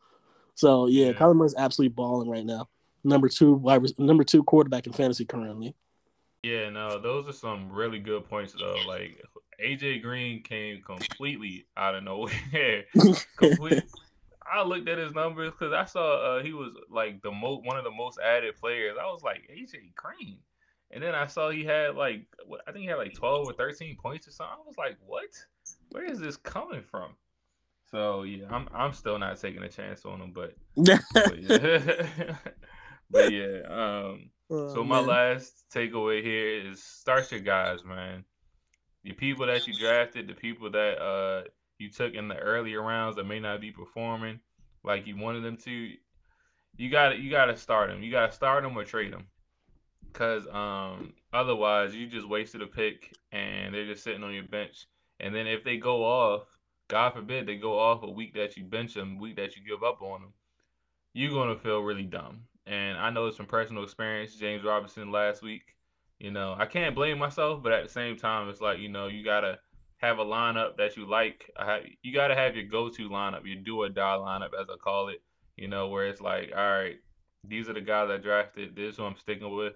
So 0.59 0.89
yeah, 0.89 1.07
yeah. 1.07 1.13
Kyler 1.13 1.37
Murray's 1.37 1.55
absolutely 1.57 1.95
balling 1.95 2.29
right 2.29 2.45
now. 2.45 2.69
Number 3.05 3.29
two 3.29 3.53
wide, 3.55 3.81
number 3.97 4.25
two 4.25 4.43
quarterback 4.43 4.89
in 4.89 4.93
fantasy 4.93 5.25
currently. 5.25 5.77
Yeah, 6.43 6.69
no, 6.71 7.01
those 7.01 7.29
are 7.29 7.33
some 7.33 7.71
really 7.71 8.01
good 8.01 8.29
points 8.29 8.57
though. 8.59 8.75
Like 8.85 9.23
AJ 9.65 10.03
Green 10.03 10.43
came 10.43 10.83
completely 10.83 11.67
out 11.77 11.95
of 11.95 12.03
nowhere. 12.03 12.85
completely. 13.37 13.83
I 14.53 14.65
looked 14.65 14.89
at 14.89 14.99
his 14.99 15.15
numbers 15.15 15.53
because 15.53 15.73
I 15.73 15.85
saw 15.85 16.39
uh, 16.39 16.43
he 16.43 16.53
was 16.53 16.73
like 16.91 17.23
the 17.23 17.31
most 17.31 17.65
one 17.65 17.79
of 17.79 17.85
the 17.85 17.93
most 17.93 18.19
added 18.19 18.57
players. 18.57 18.97
I 19.01 19.07
was 19.07 19.23
like 19.23 19.49
AJ 19.49 19.95
Green. 19.95 20.39
And 20.91 21.01
then 21.01 21.15
I 21.15 21.29
saw 21.29 21.51
he 21.51 21.65
had 21.65 21.95
like 21.95 22.27
I 22.67 22.73
think 22.73 22.83
he 22.83 22.87
had 22.87 22.99
like 22.99 23.15
twelve 23.15 23.47
or 23.47 23.53
thirteen 23.53 23.97
points 23.97 24.27
or 24.27 24.33
something. 24.33 24.57
I 24.59 24.67
was 24.67 24.77
like, 24.77 24.97
what? 25.07 25.29
Where 25.93 26.05
is 26.05 26.19
this 26.19 26.37
coming 26.37 26.83
from? 26.83 27.13
So 27.91 28.23
yeah, 28.23 28.47
I'm 28.51 28.69
I'm 28.75 28.93
still 28.93 29.19
not 29.19 29.41
taking 29.41 29.63
a 29.63 29.69
chance 29.69 30.05
on 30.05 30.21
him, 30.21 30.33
but 30.35 30.55
but 30.77 31.39
yeah, 31.43 32.37
but 33.11 33.33
yeah. 33.33 33.61
Um, 33.69 34.31
oh, 34.51 34.75
so 34.75 34.85
my 34.85 35.01
man. 35.01 35.07
last 35.07 35.65
takeaway 35.75 36.23
here 36.23 36.71
is 36.71 36.83
start 36.83 37.31
your 37.33 37.41
guys, 37.41 37.85
man. 37.85 38.25
The 39.05 39.13
people 39.13 39.47
that 39.47 39.67
you 39.67 39.75
drafted, 39.75 40.29
the 40.29 40.35
people 40.35 40.71
that 40.71 40.99
uh 41.01 41.45
you 41.79 41.91
took 41.91 42.15
in 42.15 42.29
the 42.29 42.37
earlier 42.37 42.83
rounds 42.83 43.17
that 43.17 43.25
may 43.25 43.41
not 43.41 43.61
be 43.61 43.71
performing 43.71 44.41
like 44.85 45.07
you 45.07 45.17
wanted 45.17 45.45
them 45.45 45.57
to, 45.57 45.91
you 46.77 46.91
got 46.91 47.19
you 47.19 47.31
got 47.31 47.47
to 47.47 47.57
start 47.57 47.89
them. 47.89 48.03
You 48.03 48.11
got 48.11 48.31
to 48.31 48.33
start 48.33 48.63
them 48.65 48.77
or 48.77 48.85
trade 48.85 49.13
them. 49.13 49.27
Cause 50.13 50.47
um, 50.51 51.13
otherwise 51.33 51.95
you 51.95 52.07
just 52.07 52.29
wasted 52.29 52.63
a 52.63 52.67
pick 52.67 53.15
and 53.31 53.75
they're 53.75 53.87
just 53.87 54.03
sitting 54.03 54.25
on 54.25 54.33
your 54.33 54.45
bench. 54.45 54.87
And 55.21 55.35
then 55.35 55.47
if 55.47 55.65
they 55.65 55.77
go 55.77 56.05
off, 56.05 56.45
God 56.89 57.13
forbid 57.15 57.47
they 57.47 57.57
go 57.57 57.79
off 57.79 58.03
a 58.03 58.11
week 58.11 58.35
that 58.35 58.57
you 58.57 58.65
bench 58.65 58.95
them, 58.95 59.19
week 59.19 59.37
that 59.37 59.57
you 59.57 59.63
give 59.67 59.83
up 59.83 60.01
on 60.03 60.23
them, 60.23 60.33
you're 61.13 61.33
gonna 61.33 61.57
feel 61.59 61.81
really 61.81 62.05
dumb. 62.05 62.43
and 62.67 62.99
I 62.99 63.11
know 63.11 63.27
it's 63.27 63.37
from 63.37 63.47
personal 63.47 63.83
experience. 63.83 64.35
James 64.35 64.63
Robinson 64.65 65.11
last 65.11 65.43
week. 65.43 65.75
You 66.19 66.31
know, 66.33 66.55
I 66.59 66.67
can't 66.67 66.95
blame 66.95 67.19
myself, 67.19 67.63
but 67.63 67.73
at 67.73 67.85
the 67.85 67.91
same 67.91 68.17
time, 68.17 68.49
it's 68.49 68.61
like 68.61 68.79
you 68.79 68.89
know 68.89 69.07
you 69.07 69.25
gotta 69.25 69.59
have 69.99 70.19
a 70.19 70.25
lineup 70.25 70.77
that 70.77 70.97
you 70.97 71.07
like. 71.07 71.51
You 72.03 72.13
gotta 72.13 72.35
have 72.35 72.57
your 72.57 72.67
go-to 72.67 73.09
lineup, 73.09 73.47
your 73.47 73.63
do 73.63 73.83
or 73.83 73.89
die 73.89 74.17
lineup, 74.17 74.51
as 74.61 74.69
I 74.69 74.77
call 74.83 75.09
it. 75.09 75.23
You 75.57 75.69
know, 75.69 75.89
where 75.89 76.07
it's 76.07 76.21
like, 76.21 76.53
all 76.57 76.63
right, 76.63 76.97
these 77.45 77.69
are 77.69 77.73
the 77.73 77.81
guys 77.81 78.11
I 78.11 78.17
drafted. 78.19 78.77
This 78.77 78.93
is 78.93 78.97
who 78.97 79.05
I'm 79.05 79.17
sticking 79.17 79.55
with. 79.55 79.75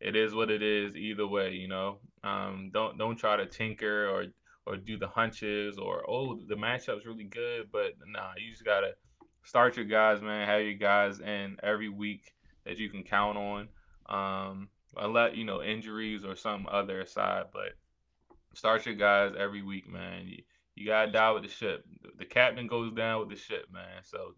It 0.00 0.16
is 0.16 0.34
what 0.34 0.50
it 0.50 0.62
is. 0.62 0.96
Either 0.96 1.26
way, 1.26 1.52
you 1.52 1.68
know. 1.68 1.98
Um, 2.22 2.70
don't 2.72 2.98
don't 2.98 3.16
try 3.16 3.36
to 3.36 3.46
tinker 3.46 4.08
or 4.08 4.26
or 4.66 4.76
do 4.76 4.96
the 4.96 5.08
hunches 5.08 5.78
or 5.78 6.08
oh 6.08 6.38
the 6.48 6.54
matchup's 6.54 7.06
really 7.06 7.24
good, 7.24 7.68
but 7.72 7.92
nah, 8.06 8.32
you 8.38 8.50
just 8.50 8.64
gotta 8.64 8.92
start 9.42 9.76
your 9.76 9.84
guys, 9.84 10.22
man. 10.22 10.46
Have 10.46 10.62
your 10.62 10.74
guys 10.74 11.20
in 11.20 11.56
every 11.62 11.88
week 11.88 12.32
that 12.64 12.78
you 12.78 12.88
can 12.88 13.02
count 13.02 13.36
on. 13.36 13.68
Um, 14.06 14.68
unless 14.96 15.36
you 15.36 15.44
know 15.44 15.62
injuries 15.62 16.24
or 16.24 16.36
some 16.36 16.66
other 16.70 17.00
aside, 17.00 17.46
but 17.52 17.72
start 18.54 18.86
your 18.86 18.94
guys 18.94 19.32
every 19.38 19.62
week, 19.62 19.88
man. 19.88 20.26
You, 20.26 20.42
you 20.74 20.86
gotta 20.86 21.12
die 21.12 21.30
with 21.32 21.44
the 21.44 21.48
ship. 21.48 21.84
The 22.18 22.24
captain 22.24 22.66
goes 22.66 22.92
down 22.92 23.20
with 23.20 23.30
the 23.30 23.36
ship, 23.36 23.66
man. 23.72 24.02
So, 24.02 24.34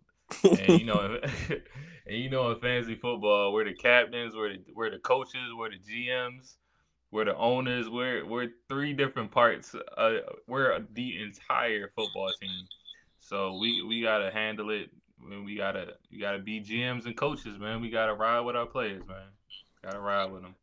and 0.59 0.81
you 0.81 0.87
know, 0.87 1.19
and 2.07 2.19
you 2.19 2.31
know, 2.31 2.51
in 2.51 2.61
fantasy 2.61 2.95
football, 2.95 3.53
we're 3.53 3.65
the 3.65 3.75
captains, 3.75 4.35
we're 4.35 4.55
the, 4.55 4.65
we're 4.75 4.91
the 4.91 4.99
coaches, 4.99 5.51
we're 5.57 5.71
the 5.71 5.79
GMs, 5.79 6.57
we're 7.17 7.25
the 7.25 7.37
owners. 7.39 7.89
We're 7.89 8.27
we're 8.27 8.51
three 8.69 8.93
different 8.93 9.31
parts. 9.31 9.75
Uh, 9.97 10.19
we're 10.47 10.79
the 10.93 11.23
entire 11.23 11.91
football 11.97 12.31
team. 12.39 12.69
So 13.21 13.57
we 13.59 13.83
we 13.83 14.03
gotta 14.03 14.31
handle 14.31 14.69
it. 14.69 14.91
We 15.27 15.57
gotta 15.57 15.95
we 16.13 16.21
gotta 16.21 16.39
be 16.39 16.61
GMs 16.61 17.07
and 17.07 17.17
coaches, 17.17 17.59
man. 17.59 17.81
We 17.81 17.89
gotta 17.89 18.13
ride 18.13 18.41
with 18.41 18.55
our 18.55 18.67
players, 18.67 19.03
man. 19.09 19.29
Gotta 19.83 19.99
ride 19.99 20.31
with 20.31 20.43
them. 20.43 20.55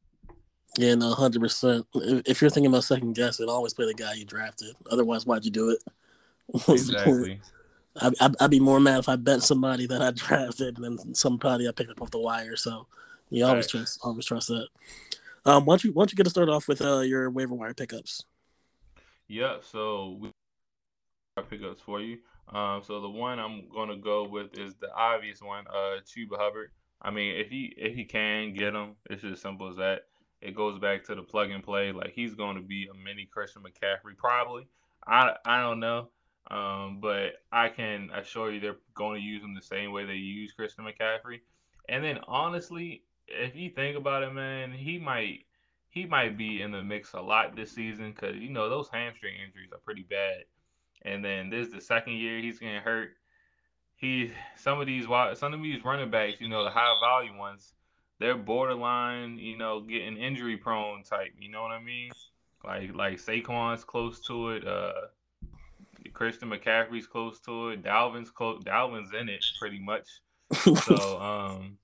Yeah, 0.78 0.94
no, 0.94 1.16
hundred 1.16 1.40
percent. 1.42 1.88
If 1.96 2.40
you're 2.40 2.52
thinking 2.52 2.72
about 2.72 2.84
second 2.84 3.16
guessing, 3.16 3.50
always 3.50 3.74
play 3.74 3.88
the 3.88 3.96
guy 3.96 4.14
you 4.14 4.26
drafted. 4.26 4.76
Otherwise, 4.92 5.26
why'd 5.26 5.46
you 5.46 5.52
do 5.52 5.72
it? 5.72 5.84
Exactly. 6.70 7.42
I'd, 8.02 8.14
I'd, 8.22 8.36
I'd, 8.40 8.52
be 8.52 8.60
more 8.60 8.80
mad 8.80 9.00
if 9.00 9.10
I 9.10 9.16
bet 9.16 9.42
somebody 9.42 9.88
that 9.88 10.02
I 10.02 10.12
drafted 10.12 10.78
than 10.78 11.16
somebody 11.16 11.68
I 11.68 11.72
picked 11.72 11.92
up 11.92 12.02
off 12.02 12.12
the 12.12 12.20
wire. 12.20 12.56
So 12.56 12.86
you 13.30 13.44
always 13.44 13.66
right. 13.66 13.82
trust, 13.82 14.00
always 14.04 14.26
trust 14.26 14.48
that. 14.50 14.68
Um, 15.46 15.66
why 15.66 15.74
don't 15.74 15.84
you 15.84 15.92
why 15.92 16.02
don't 16.02 16.12
you 16.12 16.16
get 16.16 16.24
to 16.24 16.30
start 16.30 16.50
off 16.50 16.68
with 16.68 16.82
uh, 16.82 17.00
your 17.00 17.30
waiver 17.30 17.54
wire 17.54 17.74
pickups? 17.74 18.24
Yeah, 19.28 19.58
so 19.62 20.18
we 20.22 20.32
pickups 21.50 21.82
for 21.82 22.00
you. 22.00 22.20
Um, 22.54 22.82
so 22.86 23.02
the 23.02 23.10
one 23.10 23.40
I'm 23.40 23.64
gonna 23.74 23.98
go 23.98 24.28
with 24.28 24.58
is 24.58 24.76
the 24.76 24.94
obvious 24.94 25.42
one, 25.42 25.66
uh, 25.68 26.00
Chuba 26.06 26.38
Hubbard. 26.38 26.72
I 27.02 27.12
mean, 27.12 27.36
if 27.36 27.50
he 27.50 27.74
if 27.78 27.96
he 27.96 28.06
can 28.06 28.54
get 28.54 28.74
him, 28.74 28.96
it's 29.10 29.22
just 29.22 29.42
simple 29.42 29.70
as 29.70 29.78
that. 29.78 30.04
It 30.42 30.56
goes 30.56 30.80
back 30.80 31.04
to 31.06 31.16
the 31.16 31.24
plug 31.24 31.52
and 31.52 31.64
play. 31.64 31.92
Like 31.92 32.14
he's 32.14 32.36
going 32.36 32.56
to 32.56 32.62
be 32.62 32.88
a 32.88 32.98
mini 32.98 33.26
Christian 33.26 33.64
McCaffrey, 33.64 34.18
probably. 34.18 34.68
I 35.06 35.34
I 35.46 35.62
don't 35.62 35.80
know, 35.80 36.10
um, 36.52 37.00
but 37.02 37.34
I 37.52 37.70
can 37.70 38.10
assure 38.16 38.52
you 38.52 38.60
they're 38.60 38.78
going 38.94 39.20
to 39.20 39.26
use 39.26 39.44
him 39.44 39.56
the 39.56 39.62
same 39.62 39.92
way 39.92 40.06
they 40.06 40.14
use 40.14 40.54
Christian 40.54 40.86
McCaffrey. 40.86 41.40
And 41.90 42.04
then 42.04 42.20
honestly, 42.28 43.04
if 43.28 43.56
you 43.56 43.70
think 43.70 43.98
about 43.98 44.24
it, 44.24 44.34
man, 44.34 44.72
he 44.72 45.00
might 45.00 45.46
he 45.90 46.06
might 46.06 46.38
be 46.38 46.62
in 46.62 46.72
the 46.72 46.82
mix 46.82 47.14
a 47.14 47.22
lot 47.22 47.56
this 47.56 47.72
season 47.72 48.12
because 48.12 48.36
you 48.36 48.50
know 48.50 48.70
those 48.70 48.90
hamstring 48.92 49.36
injuries 49.36 49.70
are 49.72 49.80
pretty 49.80 50.06
bad. 50.10 50.46
And 51.04 51.24
then 51.24 51.50
this 51.50 51.68
is 51.68 51.74
the 51.74 51.82
second 51.82 52.14
year 52.14 52.40
he's 52.40 52.60
getting 52.60 52.82
hurt. 52.82 53.12
He 53.96 54.32
some 54.56 54.82
of 54.82 54.88
these 54.88 55.06
some 55.36 55.54
of 55.54 55.62
these 55.62 55.86
running 55.86 56.10
backs, 56.10 56.40
you 56.40 56.50
know, 56.50 56.64
the 56.64 56.70
high 56.70 56.96
value 57.02 57.38
ones, 57.38 57.74
they're 58.20 58.38
borderline, 58.38 59.38
you 59.38 59.58
know, 59.58 59.82
getting 59.82 60.18
injury 60.18 60.58
prone 60.58 61.04
type. 61.04 61.34
You 61.40 61.52
know 61.52 61.62
what 61.62 61.72
I 61.72 61.82
mean? 61.82 62.12
Like 62.64 62.96
like 62.96 63.18
Saquon's 63.20 63.84
close 63.84 64.20
to 64.28 64.50
it. 64.50 64.68
Uh, 64.68 64.94
Christian 66.14 66.50
McCaffrey's 66.50 67.08
close 67.08 67.40
to 67.42 67.70
it. 67.70 67.84
Dalvin's 67.84 68.32
close. 68.32 68.64
Dalvin's 68.64 69.14
in 69.14 69.30
it 69.30 69.44
pretty 69.60 69.80
much. 69.80 70.08
so 70.54 71.22
um, 71.22 71.78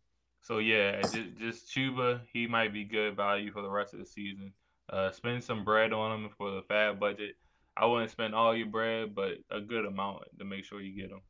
so 0.49 0.57
yeah, 0.57 0.99
just, 1.01 1.37
just 1.39 1.69
Chuba, 1.69 2.21
he 2.33 2.47
might 2.47 2.73
be 2.73 2.83
good 2.83 3.15
value 3.15 3.51
for 3.51 3.61
the 3.61 3.69
rest 3.69 3.93
of 3.93 3.99
the 3.99 4.05
season. 4.05 4.51
Uh, 4.91 5.11
spend 5.11 5.43
some 5.43 5.63
bread 5.63 5.93
on 5.93 6.23
him 6.23 6.29
for 6.35 6.49
the 6.49 6.61
FAAB 6.63 6.99
budget. 6.99 7.35
I 7.77 7.85
wouldn't 7.85 8.09
spend 8.09 8.33
all 8.33 8.55
your 8.55 8.65
bread, 8.65 9.13
but 9.13 9.33
a 9.51 9.61
good 9.61 9.85
amount 9.85 10.23
to 10.39 10.45
make 10.45 10.65
sure 10.65 10.81
you 10.81 10.99
get 10.99 11.11
him. 11.11 11.21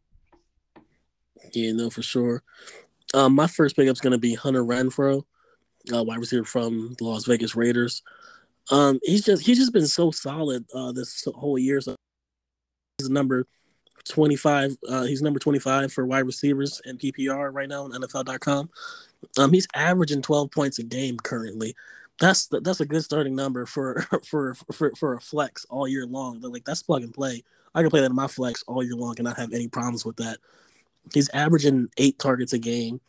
Yeah, 1.54 1.74
no, 1.74 1.90
for 1.90 2.02
sure. 2.02 2.44
Um, 3.14 3.36
my 3.36 3.48
first 3.48 3.76
pickup's 3.76 4.00
gonna 4.00 4.18
be 4.18 4.36
Hunter 4.36 4.64
Renfrow, 4.64 5.24
uh, 5.94 6.04
wide 6.04 6.20
receiver 6.20 6.46
from 6.46 6.96
the 6.98 7.04
Las 7.04 7.26
Vegas 7.26 7.58
Raiders. 7.58 8.02
Um, 8.72 9.00
he's 9.04 9.26
just 9.26 9.46
he's 9.46 9.58
just 9.58 9.74
been 9.74 9.88
so 9.88 10.12
solid 10.12 10.66
uh, 10.74 10.94
this 10.94 11.28
whole 11.36 11.60
year. 11.60 11.82
So 11.82 11.96
he's 12.98 13.10
number 13.10 13.48
twenty 14.08 14.38
five. 14.38 14.78
Uh, 14.88 15.04
he's 15.04 15.22
number 15.22 15.40
twenty 15.40 15.60
five 15.60 15.92
for 15.92 16.06
wide 16.06 16.26
receivers 16.26 16.82
and 16.86 16.98
PPR 16.98 17.54
right 17.54 17.68
now 17.68 17.84
on 17.84 17.92
NFL.com. 17.92 18.70
Um, 19.38 19.54
he's 19.54 19.68
averaging 19.74 20.22
12 20.22 20.52
points 20.52 20.80
a 20.80 20.84
game 20.84 21.18
currently. 21.18 21.76
That's 22.20 22.48
that's 22.48 22.82
a 22.82 22.86
good 22.86 23.04
starting 23.04 23.36
number 23.36 23.66
for 23.66 24.02
for 24.26 24.56
for 24.74 24.92
for 24.92 25.14
a 25.14 25.22
flex 25.22 25.66
all 25.70 25.88
year 25.88 26.06
long. 26.06 26.40
They're 26.40 26.50
like 26.50 26.66
that's 26.66 26.84
plug 26.84 27.04
and 27.04 27.14
play. 27.14 27.44
I 27.74 27.82
can 27.82 27.90
play 27.90 28.02
that 28.02 28.10
in 28.10 28.16
my 28.16 28.28
flex 28.28 28.64
all 28.68 28.84
year 28.84 28.96
long 28.96 29.16
and 29.18 29.26
not 29.26 29.38
have 29.38 29.54
any 29.54 29.68
problems 29.68 30.04
with 30.04 30.18
that. 30.18 30.38
He's 31.14 31.30
averaging 31.30 31.90
eight 31.98 32.20
targets 32.20 32.54
a 32.54 32.60
game, 32.60 33.00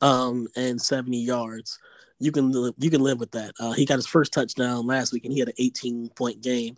um, 0.00 0.48
and 0.56 0.80
70 0.80 1.18
yards. 1.18 1.78
You 2.18 2.32
can 2.32 2.52
you 2.78 2.90
can 2.90 3.00
live 3.00 3.20
with 3.20 3.30
that. 3.32 3.52
Uh, 3.58 3.72
he 3.72 3.86
got 3.86 3.96
his 3.96 4.06
first 4.06 4.32
touchdown 4.32 4.86
last 4.86 5.12
week, 5.12 5.24
and 5.24 5.32
he 5.32 5.38
had 5.38 5.48
an 5.48 5.54
18 5.58 6.10
point 6.10 6.42
game. 6.42 6.76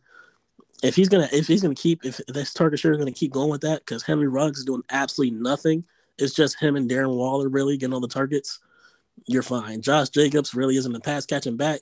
If 0.82 0.96
he's 0.96 1.08
gonna 1.08 1.28
if 1.32 1.46
he's 1.46 1.62
gonna 1.62 1.74
keep 1.74 2.04
if 2.04 2.20
this 2.28 2.52
target 2.52 2.78
share 2.78 2.92
is 2.92 2.98
gonna 2.98 3.12
keep 3.12 3.32
going 3.32 3.50
with 3.50 3.62
that, 3.62 3.80
because 3.80 4.04
Henry 4.04 4.28
Ruggs 4.28 4.58
is 4.58 4.64
doing 4.64 4.82
absolutely 4.90 5.38
nothing 5.38 5.84
it's 6.18 6.34
just 6.34 6.60
him 6.60 6.76
and 6.76 6.88
Darren 6.88 7.16
Waller 7.16 7.48
really 7.48 7.76
getting 7.76 7.94
all 7.94 8.00
the 8.00 8.08
targets, 8.08 8.60
you're 9.26 9.42
fine. 9.42 9.82
Josh 9.82 10.08
Jacobs 10.10 10.54
really 10.54 10.76
isn't 10.76 10.94
a 10.94 11.00
pass 11.00 11.26
catching 11.26 11.56
back, 11.56 11.80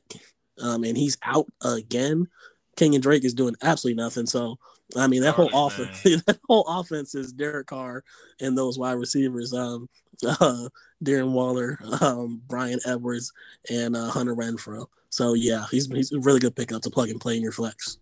um, 0.61 0.85
and 0.85 0.97
he's 0.97 1.17
out 1.23 1.47
again. 1.63 2.29
Kenyan 2.77 3.01
Drake 3.01 3.25
is 3.25 3.35
doing 3.35 3.55
absolutely 3.63 4.03
nothing. 4.03 4.27
So 4.27 4.59
I 4.97 5.07
mean 5.07 5.23
that 5.23 5.35
whole 5.35 5.51
offense, 5.53 6.03
that 6.27 6.39
whole 6.49 6.67
offense 6.67 7.15
is 7.15 7.33
Derek 7.33 7.69
Carr 7.69 8.05
and 8.41 8.57
those 8.57 8.79
wide 8.79 8.93
receivers, 8.93 9.53
um, 9.53 9.89
uh, 10.27 10.69
Darren 11.05 11.33
Waller, 11.33 11.79
um, 12.01 12.43
Bryan 12.47 12.81
Edwards, 12.87 13.33
and 13.71 13.97
uh, 13.97 14.09
Hunter 14.11 14.35
Renfrow. 14.35 14.87
So 15.11 15.35
yeah, 15.35 15.65
he's 15.71 15.87
he's 15.87 16.13
a 16.13 16.21
really 16.21 16.41
good 16.41 16.57
pickup 16.57 16.83
to 16.83 16.91
plug 16.91 17.11
and 17.11 17.21
play 17.21 17.37
in 17.37 17.43
your 17.43 17.53
flex. 17.53 17.99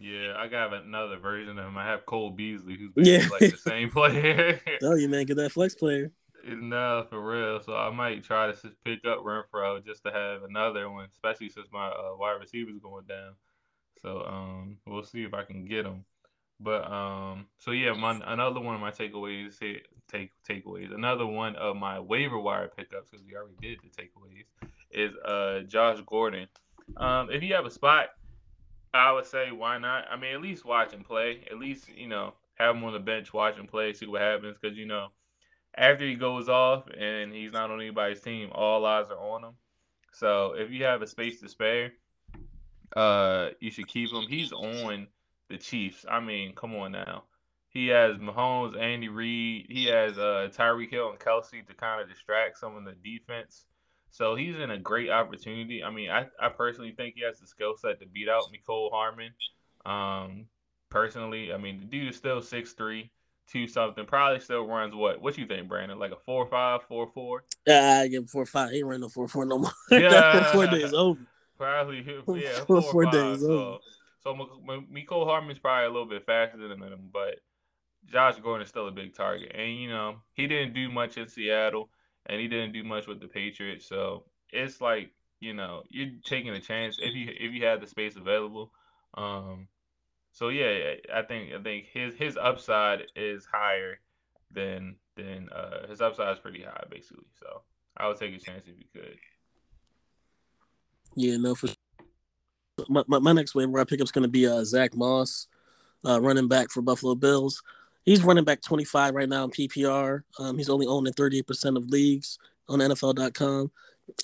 Yeah, 0.00 0.34
I 0.36 0.46
got 0.46 0.72
another 0.72 1.18
version 1.18 1.58
of 1.58 1.66
him. 1.66 1.76
I 1.76 1.84
have 1.84 2.06
Cole 2.06 2.30
Beasley, 2.30 2.78
who's 2.78 3.06
yeah. 3.06 3.26
like 3.30 3.50
the 3.50 3.56
same 3.56 3.90
player. 3.92 4.60
oh, 4.82 4.94
you 4.94 5.08
man, 5.08 5.26
get 5.26 5.36
that 5.38 5.52
flex 5.52 5.74
player. 5.74 6.12
No, 6.46 7.04
for 7.10 7.20
real. 7.20 7.60
So 7.60 7.74
I 7.76 7.90
might 7.90 8.22
try 8.22 8.50
to 8.50 8.72
pick 8.84 9.04
up 9.04 9.18
Renfrow 9.24 9.84
just 9.84 10.04
to 10.04 10.12
have 10.12 10.44
another 10.44 10.88
one, 10.88 11.08
especially 11.12 11.48
since 11.48 11.66
my 11.72 11.88
uh, 11.88 12.16
wide 12.16 12.38
receiver's 12.40 12.78
going 12.78 13.06
down. 13.06 13.32
So 14.00 14.24
um, 14.24 14.76
we'll 14.86 15.02
see 15.02 15.24
if 15.24 15.34
I 15.34 15.42
can 15.42 15.64
get 15.64 15.84
him. 15.84 16.04
But 16.60 16.90
um, 16.90 17.46
so 17.58 17.72
yeah, 17.72 17.92
my 17.92 18.20
another 18.26 18.60
one 18.60 18.74
of 18.74 18.80
my 18.80 18.90
takeaways 18.90 19.58
here, 19.60 19.80
take 20.10 20.30
takeaways. 20.48 20.94
Another 20.94 21.26
one 21.26 21.56
of 21.56 21.76
my 21.76 22.00
waiver 22.00 22.38
wire 22.38 22.68
pickups 22.68 23.10
because 23.10 23.24
we 23.24 23.36
already 23.36 23.54
did 23.60 23.78
the 23.82 24.02
takeaways 24.02 24.44
is 24.90 25.14
uh 25.24 25.60
Josh 25.68 25.98
Gordon. 26.06 26.48
Um, 26.96 27.30
if 27.30 27.42
you 27.42 27.54
have 27.54 27.66
a 27.66 27.70
spot 27.70 28.08
I 28.98 29.12
would 29.12 29.26
say 29.26 29.50
why 29.50 29.78
not? 29.78 30.06
I 30.10 30.16
mean, 30.16 30.34
at 30.34 30.40
least 30.40 30.64
watch 30.64 30.92
him 30.92 31.04
play. 31.04 31.44
At 31.50 31.58
least 31.58 31.88
you 31.94 32.08
know 32.08 32.34
have 32.54 32.76
him 32.76 32.84
on 32.84 32.92
the 32.92 32.98
bench, 32.98 33.32
watch 33.32 33.56
him 33.56 33.66
play, 33.66 33.92
see 33.92 34.06
what 34.06 34.20
happens. 34.20 34.56
Because 34.60 34.76
you 34.76 34.86
know, 34.86 35.08
after 35.76 36.04
he 36.04 36.14
goes 36.14 36.48
off 36.48 36.88
and 36.88 37.32
he's 37.32 37.52
not 37.52 37.70
on 37.70 37.80
anybody's 37.80 38.20
team, 38.20 38.50
all 38.52 38.84
eyes 38.84 39.06
are 39.10 39.18
on 39.18 39.44
him. 39.44 39.54
So 40.12 40.54
if 40.56 40.70
you 40.70 40.84
have 40.84 41.02
a 41.02 41.06
space 41.06 41.40
to 41.40 41.48
spare, 41.48 41.92
uh, 42.96 43.50
you 43.60 43.70
should 43.70 43.88
keep 43.88 44.12
him. 44.12 44.26
He's 44.28 44.52
on 44.52 45.06
the 45.48 45.58
Chiefs. 45.58 46.04
I 46.10 46.20
mean, 46.20 46.54
come 46.54 46.74
on 46.74 46.92
now. 46.92 47.24
He 47.68 47.88
has 47.88 48.16
Mahomes, 48.16 48.80
Andy 48.80 49.08
Reid. 49.08 49.66
He 49.68 49.84
has 49.86 50.18
uh, 50.18 50.48
Tyreek 50.52 50.90
Hill 50.90 51.10
and 51.10 51.18
Kelce 51.18 51.64
to 51.66 51.74
kind 51.74 52.00
of 52.00 52.08
distract 52.08 52.58
some 52.58 52.76
of 52.76 52.84
the 52.84 52.92
defense. 52.92 53.66
So 54.10 54.34
he's 54.34 54.56
in 54.56 54.70
a 54.70 54.78
great 54.78 55.10
opportunity. 55.10 55.82
I 55.82 55.90
mean, 55.90 56.10
I, 56.10 56.26
I 56.40 56.48
personally 56.48 56.92
think 56.96 57.14
he 57.16 57.22
has 57.22 57.38
the 57.38 57.46
skill 57.46 57.76
set 57.76 58.00
to 58.00 58.06
beat 58.06 58.28
out 58.28 58.44
Mecole 58.52 58.90
Hardman. 58.90 59.32
Um, 59.84 60.46
personally, 60.90 61.52
I 61.52 61.58
mean, 61.58 61.78
the 61.78 61.84
dude 61.84 62.08
is 62.08 62.16
still 62.16 62.42
six 62.42 62.72
three, 62.72 63.10
two 63.50 63.68
something. 63.68 64.06
Probably 64.06 64.40
still 64.40 64.66
runs 64.66 64.94
what? 64.94 65.20
What 65.20 65.38
you 65.38 65.46
think, 65.46 65.68
Brandon? 65.68 65.98
Like 65.98 66.12
a 66.12 66.18
four 66.24 66.46
five, 66.46 66.82
four 66.88 67.08
four? 67.12 67.44
Yeah, 67.66 68.00
I 68.02 68.08
give 68.08 68.28
four 68.30 68.46
five. 68.46 68.70
He 68.70 68.78
ain't 68.78 68.86
running 68.86 69.02
no 69.02 69.08
four 69.08 69.28
four 69.28 69.44
no 69.44 69.58
more. 69.58 69.70
Yeah, 69.90 70.52
four 70.52 70.66
days 70.66 70.92
over. 70.92 71.20
Probably, 71.56 72.04
yeah, 72.06 72.60
four, 72.66 73.06
days 73.06 73.40
so, 73.40 73.50
over. 73.50 73.78
So 74.22 74.34
Mecole 74.34 75.26
Hardman's 75.26 75.58
probably 75.58 75.86
a 75.86 75.90
little 75.90 76.08
bit 76.08 76.24
faster 76.24 76.68
than 76.68 76.80
him, 76.80 77.10
but 77.12 77.40
Josh 78.06 78.36
Gordon 78.40 78.62
is 78.62 78.68
still 78.68 78.86
a 78.86 78.92
big 78.92 79.14
target. 79.14 79.52
And 79.54 79.76
you 79.76 79.88
know, 79.88 80.16
he 80.34 80.46
didn't 80.46 80.74
do 80.74 80.88
much 80.90 81.16
in 81.16 81.28
Seattle 81.28 81.90
and 82.28 82.40
he 82.40 82.48
didn't 82.48 82.72
do 82.72 82.84
much 82.84 83.06
with 83.06 83.20
the 83.20 83.28
Patriots. 83.28 83.86
So 83.86 84.24
it's 84.50 84.80
like 84.80 85.12
you 85.40 85.54
know 85.54 85.82
you're 85.88 86.10
taking 86.24 86.50
a 86.50 86.60
chance 86.60 86.98
if 87.00 87.14
you 87.14 87.28
if 87.38 87.52
you 87.52 87.66
have 87.66 87.80
the 87.80 87.86
space 87.86 88.16
available. 88.16 88.72
Um, 89.14 89.68
so 90.32 90.48
yeah, 90.48 90.94
I 91.14 91.22
think 91.22 91.52
I 91.52 91.62
think 91.62 91.86
his 91.92 92.14
his 92.14 92.36
upside 92.36 93.04
is 93.16 93.46
higher 93.50 93.98
than 94.50 94.96
than 95.16 95.48
uh, 95.50 95.88
his 95.88 96.00
upside 96.00 96.32
is 96.32 96.40
pretty 96.40 96.62
high 96.62 96.84
basically. 96.90 97.24
So 97.40 97.62
I 97.96 98.08
would 98.08 98.18
take 98.18 98.34
a 98.34 98.38
chance 98.38 98.64
if 98.66 98.78
you 98.78 98.84
could. 98.92 99.18
Yeah, 101.14 101.36
no, 101.38 101.54
for 101.54 101.68
my, 102.88 103.02
my, 103.08 103.18
my 103.18 103.32
next 103.32 103.54
waiver 103.54 103.84
is 103.90 104.12
going 104.12 104.22
to 104.22 104.28
be 104.28 104.46
uh, 104.46 104.62
Zach 104.64 104.94
Moss, 104.94 105.48
uh, 106.06 106.20
running 106.20 106.46
back 106.46 106.70
for 106.70 106.82
Buffalo 106.82 107.14
Bills. 107.14 107.62
He's 108.08 108.24
running 108.24 108.44
back 108.44 108.62
25 108.62 109.14
right 109.14 109.28
now 109.28 109.44
in 109.44 109.50
PPR. 109.50 110.22
Um, 110.38 110.58
he's 110.58 110.70
only 110.70 110.86
owned 110.86 111.06
in 111.06 111.14
38% 111.14 111.76
of 111.76 111.88
leagues 111.88 112.38
on 112.68 112.80
NFL.com, 112.80 113.70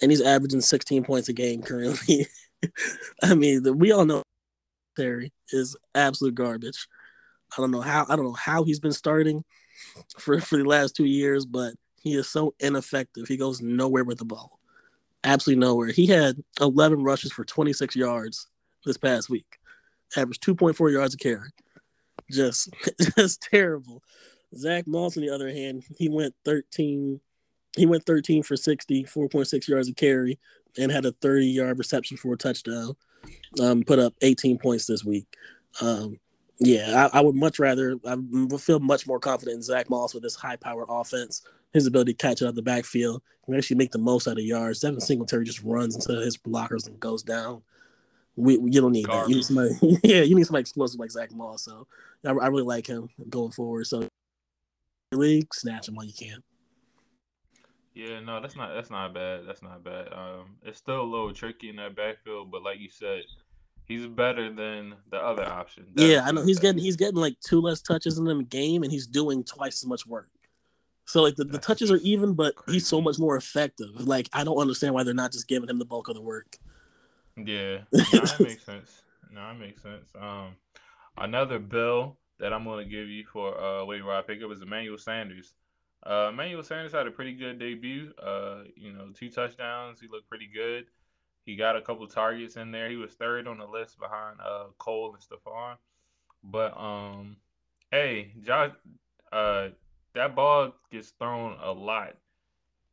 and 0.01 0.11
he's 0.11 0.23
averaging 0.23 0.61
16 0.61 1.05
points 1.05 1.29
a 1.29 1.33
game 1.33 1.63
currently. 1.63 2.27
I 3.23 3.35
mean, 3.35 3.63
the, 3.63 3.73
we 3.73 3.93
all 3.93 4.05
know 4.05 4.23
Terry 4.97 5.33
is 5.51 5.77
absolute 5.95 6.35
garbage. 6.35 6.89
I 7.57 7.61
don't 7.61 7.71
know 7.71 7.83
how 7.83 8.07
I 8.09 8.17
don't 8.17 8.25
know 8.25 8.33
how 8.33 8.65
he's 8.65 8.81
been 8.81 8.93
starting 8.93 9.45
for 10.19 10.41
for 10.41 10.57
the 10.57 10.65
last 10.65 10.97
two 10.97 11.05
years, 11.05 11.47
but 11.47 11.75
he 12.01 12.15
is 12.15 12.29
so 12.29 12.55
ineffective. 12.59 13.29
He 13.29 13.37
goes 13.37 13.61
nowhere 13.61 14.05
with 14.05 14.19
the 14.19 14.25
ball 14.25 14.59
absolutely 15.25 15.61
nowhere. 15.61 15.89
He 15.89 16.07
had 16.07 16.43
11 16.61 17.03
rushes 17.03 17.33
for 17.33 17.45
26 17.45 17.97
yards 17.97 18.47
this 18.85 18.97
past 18.97 19.29
week, 19.31 19.59
averaged 20.17 20.45
2.4 20.45 20.93
yards 20.93 21.15
a 21.15 21.17
carry. 21.17 21.49
Just, 22.31 22.71
just 23.17 23.43
terrible. 23.43 24.03
Zach 24.57 24.87
Moss, 24.87 25.17
on 25.17 25.23
the 25.23 25.31
other 25.31 25.51
hand, 25.51 25.85
he 25.99 26.09
went 26.09 26.35
13. 26.45 27.21
He 27.77 27.87
went 27.87 28.07
13 28.07 28.43
for 28.45 28.57
60, 28.57 29.05
4.6 29.05 29.69
yards 29.69 29.89
a 29.89 29.95
carry, 29.95 30.39
and 30.79 30.93
had 30.93 31.05
a 31.05 31.13
30 31.13 31.47
yard 31.47 31.79
reception 31.79 32.17
for 32.17 32.35
a 32.35 32.37
touchdown. 32.37 32.95
Um, 33.61 33.83
put 33.83 33.99
up 33.99 34.15
18 34.21 34.59
points 34.59 34.87
this 34.87 35.05
week. 35.05 35.27
Um, 35.81 36.19
yeah, 36.61 37.09
I, 37.13 37.19
I, 37.19 37.21
would 37.21 37.35
much 37.35 37.59
rather. 37.59 37.97
I 38.07 38.17
feel 38.59 38.79
much 38.79 39.07
more 39.07 39.19
confident 39.19 39.57
in 39.57 39.63
Zach 39.63 39.91
Moss 39.91 40.15
with 40.15 40.23
this 40.23 40.37
high 40.37 40.57
power 40.57 40.87
offense 40.89 41.43
his 41.75 41.87
ability 41.87 42.15
to 42.15 42.17
catch 42.17 42.41
it 42.41 42.47
out 42.47 42.55
the 42.55 42.63
backfield 42.63 43.21
and 43.47 43.57
actually 43.57 43.77
make 43.77 43.91
the 43.91 43.99
most 43.99 44.27
out 44.27 44.39
of 44.39 44.45
yards. 44.45 44.81
Devin 44.81 45.01
Singletary 45.01 45.45
just 45.45 45.63
runs 45.63 45.97
into 45.97 46.21
his 46.23 46.39
blockers 46.39 46.87
and 46.87 46.99
goes 46.99 47.23
down. 47.23 47.63
We, 48.37 48.55
you 48.55 48.81
don't 48.81 48.93
need 48.93 49.07
Garbage. 49.07 49.25
that. 49.25 49.31
You 49.31 49.37
need 49.37 49.45
somebody, 49.45 50.01
yeah, 50.05 50.23
you 50.23 50.35
need 50.35 50.47
somebody 50.47 50.63
explosive 50.63 50.99
like 50.99 51.11
Zach 51.11 51.33
Moss. 51.33 51.65
So 51.65 51.87
I, 52.25 52.31
I 52.31 52.47
really 52.49 52.63
like 52.63 52.87
him 52.87 53.09
going 53.29 53.53
forward. 53.53 53.87
So 53.87 54.09
league, 55.13 55.55
snatch 55.55 55.89
him 55.89 55.95
while 55.95 56.07
you 56.07 56.13
can. 56.13 56.43
Yeah, 57.95 58.19
no, 58.21 58.41
that's 58.41 58.57
not 58.57 58.75
that's 58.75 58.91
not 58.91 59.15
bad. 59.15 59.43
That's 59.47 59.63
not 59.63 59.85
bad. 59.85 60.09
Um, 60.13 60.57
it's 60.65 60.79
still 60.79 61.01
a 61.01 61.03
little 61.03 61.33
tricky 61.33 61.69
in 61.69 61.77
that 61.77 61.95
backfield, 61.95 62.51
but 62.51 62.65
like 62.65 62.81
you 62.81 62.89
said, 62.91 63.23
he's 63.85 64.07
better 64.07 64.53
than 64.53 64.95
the 65.11 65.17
other 65.17 65.47
option. 65.47 65.87
yeah, 65.95 66.25
I 66.25 66.33
know 66.33 66.45
he's 66.45 66.59
getting 66.59 66.83
he's 66.83 66.97
getting 66.97 67.21
like 67.21 67.39
two 67.41 67.61
less 67.61 67.81
touches 67.81 68.19
in 68.19 68.25
the 68.25 68.43
game, 68.43 68.83
and 68.83 68.91
he's 68.91 69.07
doing 69.07 69.45
twice 69.45 69.85
as 69.85 69.87
much 69.87 70.07
work. 70.07 70.29
So 71.07 71.23
like 71.23 71.37
the, 71.37 71.45
the 71.45 71.59
touches 71.59 71.93
are 71.93 71.99
even, 71.99 72.33
but 72.33 72.55
he's 72.67 72.87
so 72.87 73.01
much 73.01 73.19
more 73.19 73.37
effective. 73.37 74.07
Like 74.07 74.29
I 74.33 74.43
don't 74.43 74.59
understand 74.59 74.95
why 74.95 75.05
they're 75.05 75.15
not 75.15 75.33
just 75.33 75.47
giving 75.47 75.69
him 75.69 75.79
the 75.79 75.85
bulk 75.85 76.09
of 76.09 76.17
the 76.17 76.23
work. 76.23 76.59
Yeah, 77.37 77.79
no, 77.93 78.03
that 78.03 78.41
makes 78.41 78.65
sense. 78.65 79.03
No, 79.31 79.41
that 79.41 79.59
makes 79.59 79.83
sense. 79.83 80.09
Um, 80.19 80.57
another 81.19 81.59
bill 81.59 82.17
that 82.39 82.53
I'm 82.53 82.65
going 82.65 82.85
to 82.85 82.91
give 82.91 83.09
you 83.09 83.25
for 83.33 83.61
uh 83.61 83.85
waiver 83.85 84.09
wire 84.09 84.23
pickup 84.23 84.53
is 84.53 84.63
Emmanuel 84.63 84.99
Sanders. 84.99 85.55
Uh, 86.07 86.29
Emmanuel 86.33 86.63
Sanders 86.63 86.93
had 86.93 87.07
a 87.07 87.11
pretty 87.11 87.33
good 87.33 87.59
debut. 87.59 88.13
Uh, 88.23 88.65
you 88.77 88.93
know, 88.93 89.09
two 89.15 89.31
touchdowns. 89.31 90.01
He 90.01 90.09
looked 90.09 90.29
pretty 90.29 90.49
good. 90.53 90.87
He 91.47 91.57
got 91.57 91.77
a 91.77 91.83
couple 91.83 92.07
targets 92.07 92.57
in 92.57 92.71
there. 92.71 92.91
He 92.91 92.97
was 92.97 93.13
third 93.15 93.47
on 93.47 93.59
the 93.59 93.67
list 93.67 93.99
behind 93.99 94.39
uh 94.41 94.67
Cole 94.79 95.15
and 95.15 95.23
Stefon. 95.23 95.77
But 96.43 96.79
um, 96.79 97.37
hey, 97.91 98.33
Josh, 98.43 98.73
uh, 99.33 99.69
that 100.15 100.35
ball 100.35 100.75
gets 100.93 101.11
thrown 101.11 101.57
a 101.63 101.73
lot 101.73 102.17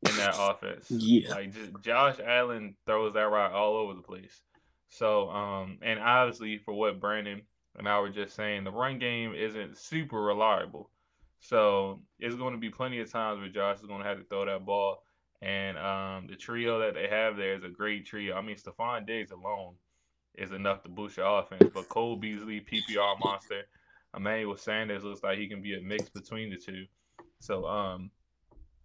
in 0.07 0.15
that 0.17 0.35
offense. 0.37 0.89
Yeah. 0.89 1.29
Like 1.29 1.53
just 1.53 1.71
Josh 1.81 2.17
Allen 2.25 2.75
throws 2.85 3.13
that 3.13 3.21
rock 3.21 3.53
all 3.53 3.75
over 3.75 3.93
the 3.93 4.01
place. 4.01 4.41
So, 4.89 5.29
um, 5.29 5.77
and 5.81 5.99
obviously 5.99 6.57
for 6.57 6.73
what 6.73 6.99
Brandon 6.99 7.41
and 7.77 7.87
I 7.87 7.99
were 7.99 8.09
just 8.09 8.35
saying, 8.35 8.63
the 8.63 8.71
run 8.71 8.99
game 8.99 9.33
isn't 9.33 9.77
super 9.77 10.21
reliable. 10.21 10.89
So 11.39 12.01
it's 12.19 12.35
going 12.35 12.53
to 12.53 12.59
be 12.59 12.69
plenty 12.69 12.99
of 12.99 13.11
times 13.11 13.39
where 13.39 13.49
Josh 13.49 13.79
is 13.79 13.85
going 13.85 14.01
to 14.01 14.07
have 14.07 14.17
to 14.17 14.25
throw 14.25 14.45
that 14.45 14.65
ball. 14.65 15.03
And 15.41 15.77
um, 15.77 16.27
the 16.29 16.35
trio 16.35 16.79
that 16.79 16.93
they 16.93 17.07
have 17.07 17.35
there 17.35 17.55
is 17.55 17.63
a 17.63 17.69
great 17.69 18.05
trio. 18.05 18.35
I 18.35 18.41
mean, 18.41 18.57
Stefon 18.57 19.07
Diggs 19.07 19.31
alone 19.31 19.75
is 20.35 20.51
enough 20.51 20.83
to 20.83 20.89
boost 20.89 21.17
your 21.17 21.39
offense. 21.39 21.71
But 21.73 21.89
Cole 21.89 22.15
Beasley, 22.15 22.61
PPR 22.61 23.15
monster, 23.23 23.63
Emmanuel 24.15 24.57
Sanders 24.57 25.03
looks 25.03 25.23
like 25.23 25.39
he 25.39 25.47
can 25.47 25.61
be 25.61 25.75
a 25.75 25.81
mix 25.81 26.09
between 26.09 26.51
the 26.51 26.57
two. 26.57 26.85
So 27.39 27.65
um, 27.65 28.11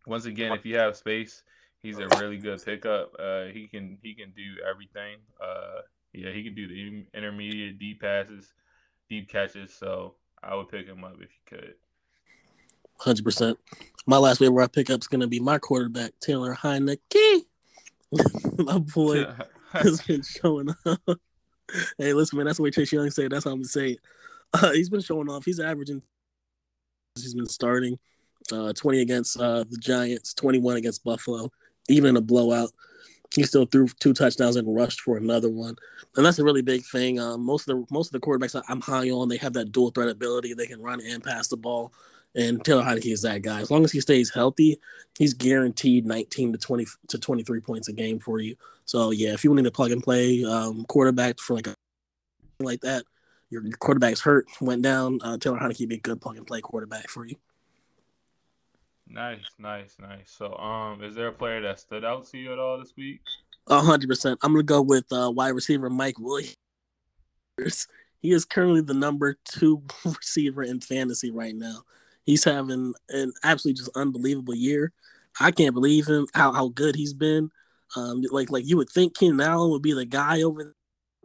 once 0.06 0.24
again, 0.24 0.52
if 0.52 0.64
you 0.64 0.76
have 0.76 0.96
space, 0.96 1.42
he's 1.82 1.98
a 1.98 2.08
really 2.18 2.38
good 2.38 2.64
pickup. 2.64 3.12
Uh, 3.18 3.46
he 3.46 3.66
can 3.66 3.98
he 4.02 4.14
can 4.14 4.32
do 4.36 4.56
everything. 4.68 5.18
Uh, 5.40 5.80
yeah, 6.12 6.30
he 6.30 6.42
can 6.42 6.54
do 6.54 6.68
the 6.68 7.04
intermediate 7.14 7.78
deep 7.78 8.00
passes, 8.00 8.52
deep 9.10 9.28
catches. 9.28 9.72
So 9.72 10.14
I 10.42 10.54
would 10.54 10.68
pick 10.68 10.86
him 10.86 11.04
up 11.04 11.14
if 11.14 11.30
you 11.30 11.58
could. 11.58 11.74
Hundred 12.98 13.24
percent. 13.24 13.58
My 14.06 14.16
last 14.16 14.40
waiver 14.40 14.62
I 14.62 14.68
pick 14.68 14.90
up 14.90 15.00
is 15.00 15.08
gonna 15.08 15.26
be 15.26 15.40
my 15.40 15.58
quarterback 15.58 16.12
Taylor 16.20 16.54
Heinicke. 16.54 17.44
my 18.58 18.78
boy 18.78 19.26
has 19.72 20.00
been 20.02 20.22
showing 20.22 20.70
up. 20.86 21.00
hey, 21.98 22.12
listen, 22.12 22.38
man, 22.38 22.46
that's 22.46 22.58
the 22.58 22.62
way 22.62 22.70
Chase 22.70 22.92
Young 22.92 23.10
said. 23.10 23.32
That's 23.32 23.44
how 23.44 23.50
I'm 23.50 23.58
gonna 23.58 23.68
say 23.68 23.90
it. 23.92 24.00
Uh, 24.52 24.70
he's 24.74 24.88
been 24.88 25.00
showing 25.00 25.28
off. 25.28 25.44
He's 25.44 25.60
averaging. 25.60 26.02
He's 27.16 27.34
been 27.34 27.46
starting 27.46 27.98
uh, 28.52 28.72
20 28.72 29.00
against 29.00 29.40
uh, 29.40 29.64
the 29.68 29.76
Giants, 29.78 30.34
21 30.34 30.76
against 30.76 31.04
Buffalo, 31.04 31.50
even 31.88 32.10
in 32.10 32.16
a 32.16 32.20
blowout. 32.20 32.70
He 33.34 33.42
still 33.42 33.66
threw 33.66 33.88
two 34.00 34.14
touchdowns 34.14 34.56
and 34.56 34.72
rushed 34.74 35.00
for 35.00 35.16
another 35.16 35.50
one, 35.50 35.76
and 36.16 36.24
that's 36.24 36.38
a 36.38 36.44
really 36.44 36.62
big 36.62 36.84
thing. 36.84 37.18
Um, 37.18 37.44
most 37.44 37.68
of 37.68 37.76
the 37.76 37.86
most 37.92 38.08
of 38.08 38.12
the 38.12 38.24
quarterbacks 38.24 38.60
I'm 38.68 38.80
high 38.80 39.10
on, 39.10 39.28
they 39.28 39.36
have 39.38 39.52
that 39.54 39.72
dual 39.72 39.90
threat 39.90 40.08
ability. 40.08 40.54
They 40.54 40.66
can 40.66 40.80
run 40.80 41.00
and 41.00 41.24
pass 41.24 41.48
the 41.48 41.56
ball, 41.56 41.92
and 42.36 42.64
Taylor 42.64 42.84
Heinicke 42.84 43.12
is 43.12 43.22
that 43.22 43.42
guy. 43.42 43.60
As 43.60 43.70
long 43.70 43.84
as 43.84 43.90
he 43.90 44.00
stays 44.00 44.30
healthy, 44.30 44.78
he's 45.18 45.34
guaranteed 45.34 46.06
19 46.06 46.52
to 46.52 46.58
20 46.58 46.86
to 47.08 47.18
23 47.18 47.60
points 47.60 47.88
a 47.88 47.92
game 47.92 48.20
for 48.20 48.40
you. 48.40 48.54
So 48.84 49.10
yeah, 49.10 49.32
if 49.32 49.42
you 49.42 49.52
need 49.54 49.64
to 49.64 49.70
plug 49.72 49.90
and 49.90 50.02
play 50.02 50.44
um, 50.44 50.84
quarterback 50.84 51.40
for 51.40 51.54
like 51.54 51.66
a 51.66 51.74
like 52.60 52.80
that, 52.82 53.04
your, 53.50 53.62
your 53.62 53.76
quarterback's 53.76 54.20
hurt, 54.20 54.46
went 54.60 54.82
down. 54.82 55.18
Uh, 55.22 55.38
Taylor 55.38 55.58
Heinicke 55.58 55.88
be 55.88 55.96
a 55.96 56.00
good 56.00 56.20
plug 56.20 56.36
and 56.36 56.46
play 56.46 56.60
quarterback 56.60 57.08
for 57.08 57.26
you. 57.26 57.36
Nice, 59.08 59.44
nice, 59.58 59.96
nice. 60.00 60.34
So, 60.36 60.54
um, 60.56 61.02
is 61.02 61.14
there 61.14 61.28
a 61.28 61.32
player 61.32 61.60
that 61.62 61.78
stood 61.78 62.04
out 62.04 62.26
to 62.28 62.38
you 62.38 62.52
at 62.52 62.58
all 62.58 62.78
this 62.78 62.94
week? 62.96 63.20
hundred 63.68 64.08
percent. 64.08 64.38
I'm 64.42 64.52
gonna 64.52 64.62
go 64.62 64.82
with 64.82 65.06
uh, 65.12 65.30
wide 65.34 65.50
receiver 65.50 65.90
Mike 65.90 66.18
Williams. 66.18 66.56
He 68.20 68.32
is 68.32 68.44
currently 68.44 68.80
the 68.80 68.94
number 68.94 69.38
two 69.44 69.82
receiver 70.04 70.62
in 70.62 70.80
fantasy 70.80 71.30
right 71.30 71.54
now. 71.54 71.82
He's 72.24 72.44
having 72.44 72.92
an 73.08 73.32
absolutely 73.44 73.78
just 73.78 73.96
unbelievable 73.96 74.54
year. 74.54 74.92
I 75.38 75.50
can't 75.50 75.74
believe 75.74 76.06
him 76.06 76.26
how, 76.34 76.52
how 76.52 76.68
good 76.68 76.96
he's 76.96 77.12
been. 77.12 77.50
Um, 77.94 78.22
like 78.30 78.50
like 78.50 78.66
you 78.66 78.76
would 78.76 78.90
think 78.90 79.16
Keenan 79.16 79.40
Allen 79.40 79.70
would 79.70 79.82
be 79.82 79.92
the 79.92 80.04
guy 80.04 80.42
over. 80.42 80.64
There. 80.64 80.72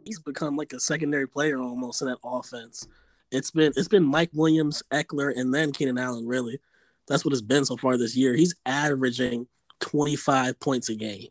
He's 0.04 0.20
become 0.20 0.56
like 0.56 0.72
a 0.72 0.80
secondary 0.80 1.28
player 1.28 1.60
almost 1.60 2.02
in 2.02 2.08
that 2.08 2.18
offense. 2.24 2.86
It's 3.30 3.50
been 3.50 3.72
it's 3.76 3.88
been 3.88 4.04
Mike 4.04 4.30
Williams, 4.32 4.82
Ekeler, 4.92 5.32
and 5.36 5.52
then 5.52 5.72
Keenan 5.72 5.98
Allen 5.98 6.26
really. 6.26 6.60
That's 7.08 7.24
what 7.24 7.32
it's 7.32 7.42
been 7.42 7.64
so 7.64 7.76
far 7.76 7.96
this 7.96 8.16
year. 8.16 8.34
He's 8.34 8.54
averaging 8.64 9.46
25 9.80 10.58
points 10.60 10.88
a 10.88 10.94
game. 10.94 11.28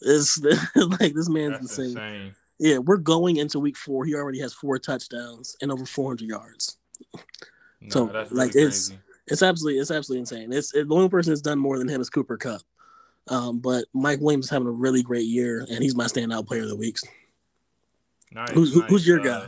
It's 0.00 0.40
like 0.74 1.14
this 1.14 1.28
man's 1.28 1.58
insane. 1.58 1.86
insane. 1.86 2.34
Yeah, 2.58 2.78
we're 2.78 2.96
going 2.96 3.36
into 3.36 3.60
week 3.60 3.76
four. 3.76 4.04
He 4.04 4.14
already 4.14 4.40
has 4.40 4.52
four 4.52 4.78
touchdowns 4.78 5.56
and 5.60 5.70
over 5.70 5.86
400 5.86 6.26
yards. 6.28 6.76
No, 7.80 7.88
so 7.88 8.04
like 8.04 8.54
really 8.54 8.66
it's 8.66 8.88
crazy. 8.88 9.00
it's 9.28 9.42
absolutely 9.42 9.80
it's 9.80 9.90
absolutely 9.90 10.20
insane. 10.20 10.52
It's 10.52 10.74
it, 10.74 10.88
the 10.88 10.94
only 10.94 11.08
person 11.08 11.30
that's 11.30 11.40
done 11.40 11.58
more 11.58 11.78
than 11.78 11.88
him 11.88 12.00
is 12.00 12.10
Cooper 12.10 12.36
Kupp, 12.36 12.62
Um, 13.28 13.60
but 13.60 13.84
Mike 13.92 14.20
Williams 14.20 14.46
is 14.46 14.50
having 14.50 14.66
a 14.66 14.72
really 14.72 15.02
great 15.02 15.26
year, 15.26 15.64
and 15.70 15.82
he's 15.82 15.94
my 15.94 16.06
standout 16.06 16.46
player 16.46 16.62
of 16.62 16.68
the 16.68 16.76
week. 16.76 16.96
Nice, 18.32 18.50
who's, 18.50 18.76
nice. 18.76 18.90
who's 18.90 19.06
your 19.06 19.20
guy? 19.20 19.46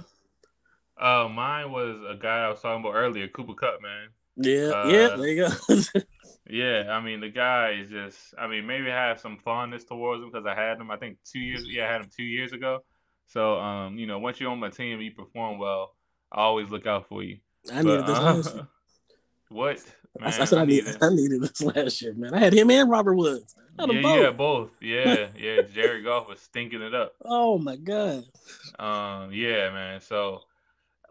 Uh, 0.99 1.29
mine 1.29 1.73
was 1.73 1.97
a 2.09 2.15
guy 2.15 2.45
I 2.45 2.49
was 2.49 2.61
talking 2.61 2.85
about 2.85 2.95
earlier, 2.97 3.27
Cooper 3.29 3.55
Kupp, 3.55 3.83
man. 3.83 4.09
Yeah, 4.37 4.69
uh, 4.69 4.89
yeah, 4.89 5.17
there 5.17 5.29
you 5.29 5.49
go. 5.49 5.81
yeah, 6.51 6.91
I 6.91 7.01
mean 7.01 7.21
the 7.21 7.29
guy 7.29 7.79
is 7.81 7.91
just. 7.91 8.19
I 8.39 8.47
mean, 8.47 8.67
maybe 8.67 8.91
I 8.91 9.09
have 9.09 9.21
some 9.21 9.39
fondness 9.39 9.85
towards 9.85 10.23
him 10.23 10.31
because 10.31 10.47
I 10.47 10.55
had 10.55 10.79
him. 10.79 10.91
I 10.91 10.97
think 10.97 11.19
two 11.25 11.41
years. 11.41 11.65
Yeah, 11.67 11.89
I 11.89 11.93
had 11.93 12.01
him 12.03 12.11
two 12.15 12.25
years 12.25 12.53
ago. 12.53 12.81
So, 13.27 13.61
um, 13.61 13.97
you 13.97 14.07
know, 14.07 14.19
once 14.19 14.41
you're 14.41 14.51
on 14.51 14.59
my 14.59 14.71
team, 14.71 15.01
you 15.01 15.13
perform 15.13 15.59
well. 15.59 15.95
I 16.33 16.41
always 16.43 16.69
look 16.69 16.87
out 16.87 17.09
for 17.09 17.23
you. 17.23 17.39
I 17.73 17.83
but, 17.83 18.01
need 18.01 18.07
this. 18.07 18.47
Uh, 18.49 18.65
What? 19.51 19.85
Man, 20.21 20.33
said 20.33 20.59
I, 20.59 20.63
I 20.63 20.65
needed, 20.65 20.97
I 21.03 21.09
needed 21.11 21.41
this 21.43 21.61
last 21.61 22.01
year, 22.01 22.15
man. 22.15 22.35
I 22.35 22.39
had 22.39 22.55
him 22.55 22.71
and 22.71 22.89
Robert 22.89 23.15
Woods. 23.15 23.57
yeah, 23.81 23.87
both. 23.87 24.05
yeah, 24.05 24.31
both. 24.31 24.71
Yeah, 24.81 25.27
yeah. 25.37 25.63
Jared 25.63 26.05
Goff 26.05 26.29
was 26.29 26.39
stinking 26.41 26.83
it 26.83 26.95
up. 26.95 27.15
Oh 27.25 27.59
my 27.59 27.75
god. 27.75 28.23
Um, 28.79 29.33
yeah, 29.33 29.71
man. 29.71 30.01
So, 30.01 30.43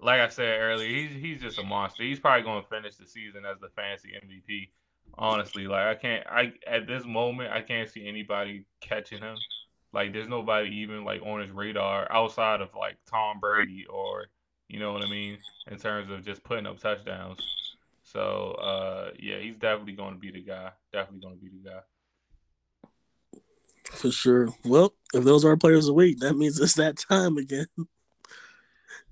like 0.02 0.22
I 0.22 0.30
said 0.30 0.60
earlier, 0.60 0.88
he's 0.88 1.12
he's 1.12 1.42
just 1.42 1.60
a 1.60 1.64
monster. 1.64 2.04
He's 2.04 2.20
probably 2.20 2.44
going 2.44 2.64
to 2.64 2.70
finish 2.70 2.96
the 2.96 3.06
season 3.06 3.44
as 3.46 3.60
the 3.60 3.70
fantasy 3.70 4.10
MVP. 4.10 4.70
Honestly, 5.18 5.68
like 5.68 5.88
I 5.88 5.96
can't, 5.96 6.26
I 6.28 6.54
at 6.68 6.88
this 6.88 7.06
moment, 7.06 7.52
I 7.52 7.62
can't 7.62 7.90
see 7.90 8.08
anybody 8.08 8.66
catching 8.80 9.20
him. 9.20 9.36
Like, 9.92 10.14
there's 10.14 10.28
nobody 10.28 10.70
even 10.78 11.04
like 11.04 11.22
on 11.24 11.42
his 11.42 11.52
radar 11.52 12.08
outside 12.12 12.62
of 12.62 12.70
like 12.78 12.98
Tom 13.10 13.40
Brady 13.40 13.86
or 13.90 14.28
you 14.68 14.80
know 14.80 14.94
what 14.94 15.04
I 15.04 15.10
mean 15.10 15.40
in 15.70 15.78
terms 15.78 16.12
of 16.12 16.24
just 16.24 16.44
putting 16.44 16.68
up 16.68 16.80
touchdowns. 16.80 17.40
So 18.04 18.52
uh, 18.62 19.12
yeah, 19.20 19.40
he's 19.40 19.58
definitely 19.58 19.94
going 19.94 20.14
to 20.14 20.20
be 20.20 20.32
the 20.32 20.42
guy. 20.42 20.72
Definitely 20.94 21.22
going 21.22 21.38
to 21.38 21.44
be 21.44 21.50
the 21.50 21.70
guy. 21.70 21.80
For 23.92 24.12
sure. 24.12 24.50
Well, 24.64 24.94
if 25.14 25.24
those 25.24 25.44
are 25.44 25.58
players 25.58 25.86
of 25.86 25.88
the 25.88 25.94
week, 25.94 26.20
that 26.20 26.36
means 26.36 26.60
it's 26.60 26.76
that 26.76 26.98
time 26.98 27.38
again. 27.38 27.68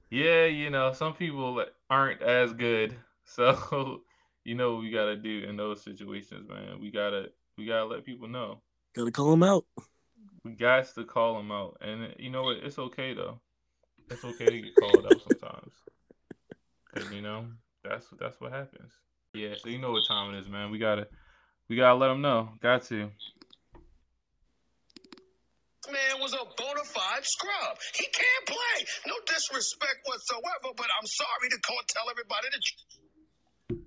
Yeah, 0.10 0.46
you 0.46 0.70
know, 0.70 0.94
some 0.94 1.14
people 1.14 1.64
aren't 1.90 2.22
as 2.22 2.54
good. 2.54 2.96
So, 3.30 4.04
you 4.46 4.56
know 4.56 4.76
what 4.76 4.84
we 4.84 4.90
gotta 4.90 5.18
do 5.18 5.44
in 5.50 5.58
those 5.58 5.84
situations, 5.84 6.48
man. 6.48 6.80
We 6.80 6.92
gotta 6.92 7.26
we 7.58 7.66
gotta 7.66 7.84
let 7.84 8.06
people 8.06 8.30
know. 8.30 8.62
Gotta 8.96 9.12
call 9.12 9.32
them 9.32 9.44
out. 9.44 9.66
We 10.46 10.54
got 10.54 10.88
to 10.96 11.04
call 11.04 11.36
them 11.36 11.52
out. 11.52 11.76
And 11.82 12.16
you 12.18 12.30
know 12.30 12.44
what? 12.44 12.64
It's 12.64 12.80
okay 12.80 13.14
though. 13.14 13.42
It's 14.10 14.24
okay 14.24 14.46
to 14.46 14.62
get 14.62 14.80
called 14.80 15.06
out 15.06 15.22
sometimes. 15.22 15.74
Cause 16.96 17.12
you 17.12 17.22
know, 17.22 17.48
that's 17.84 18.08
that's 18.18 18.40
what 18.40 18.54
happens. 18.54 18.94
Yeah, 19.34 19.56
so 19.62 19.68
you 19.68 19.78
know 19.78 19.92
what 19.92 20.08
time 20.08 20.34
it 20.34 20.40
is, 20.40 20.48
man. 20.48 20.72
We 20.72 20.80
gotta 20.80 21.10
we 21.68 21.76
gotta 21.76 21.96
let 21.96 22.08
them 22.08 22.22
know. 22.22 22.52
Got 22.62 22.84
to. 22.84 23.12
Man 25.92 26.22
was 26.22 26.34
a 26.34 26.44
bona 26.58 26.84
fide 26.84 27.24
scrub. 27.24 27.78
He 27.96 28.06
can't 28.06 28.46
play. 28.46 28.86
No 29.08 29.14
disrespect 29.26 30.00
whatsoever, 30.06 30.74
but 30.76 30.88
I'm 31.00 31.08
sorry 31.08 31.50
to 31.50 31.58
call 31.60 31.78
tell 31.88 32.04
everybody 32.10 32.48
to. 32.52 33.78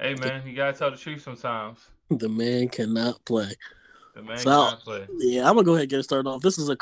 Hey 0.00 0.14
man, 0.14 0.46
you 0.46 0.56
gotta 0.56 0.76
tell 0.76 0.90
the 0.90 0.96
truth 0.96 1.22
sometimes. 1.22 1.78
The 2.10 2.28
man 2.28 2.68
cannot 2.68 3.24
play. 3.24 3.54
The 4.14 4.22
man 4.22 4.38
so, 4.38 4.50
cannot 4.50 4.80
play. 4.80 5.06
Yeah, 5.18 5.48
I'm 5.48 5.54
gonna 5.54 5.64
go 5.64 5.72
ahead 5.72 5.82
and 5.82 5.90
get 5.90 6.00
it 6.00 6.04
started 6.04 6.28
off. 6.28 6.42
This 6.42 6.58
is 6.58 6.70
a 6.70 6.76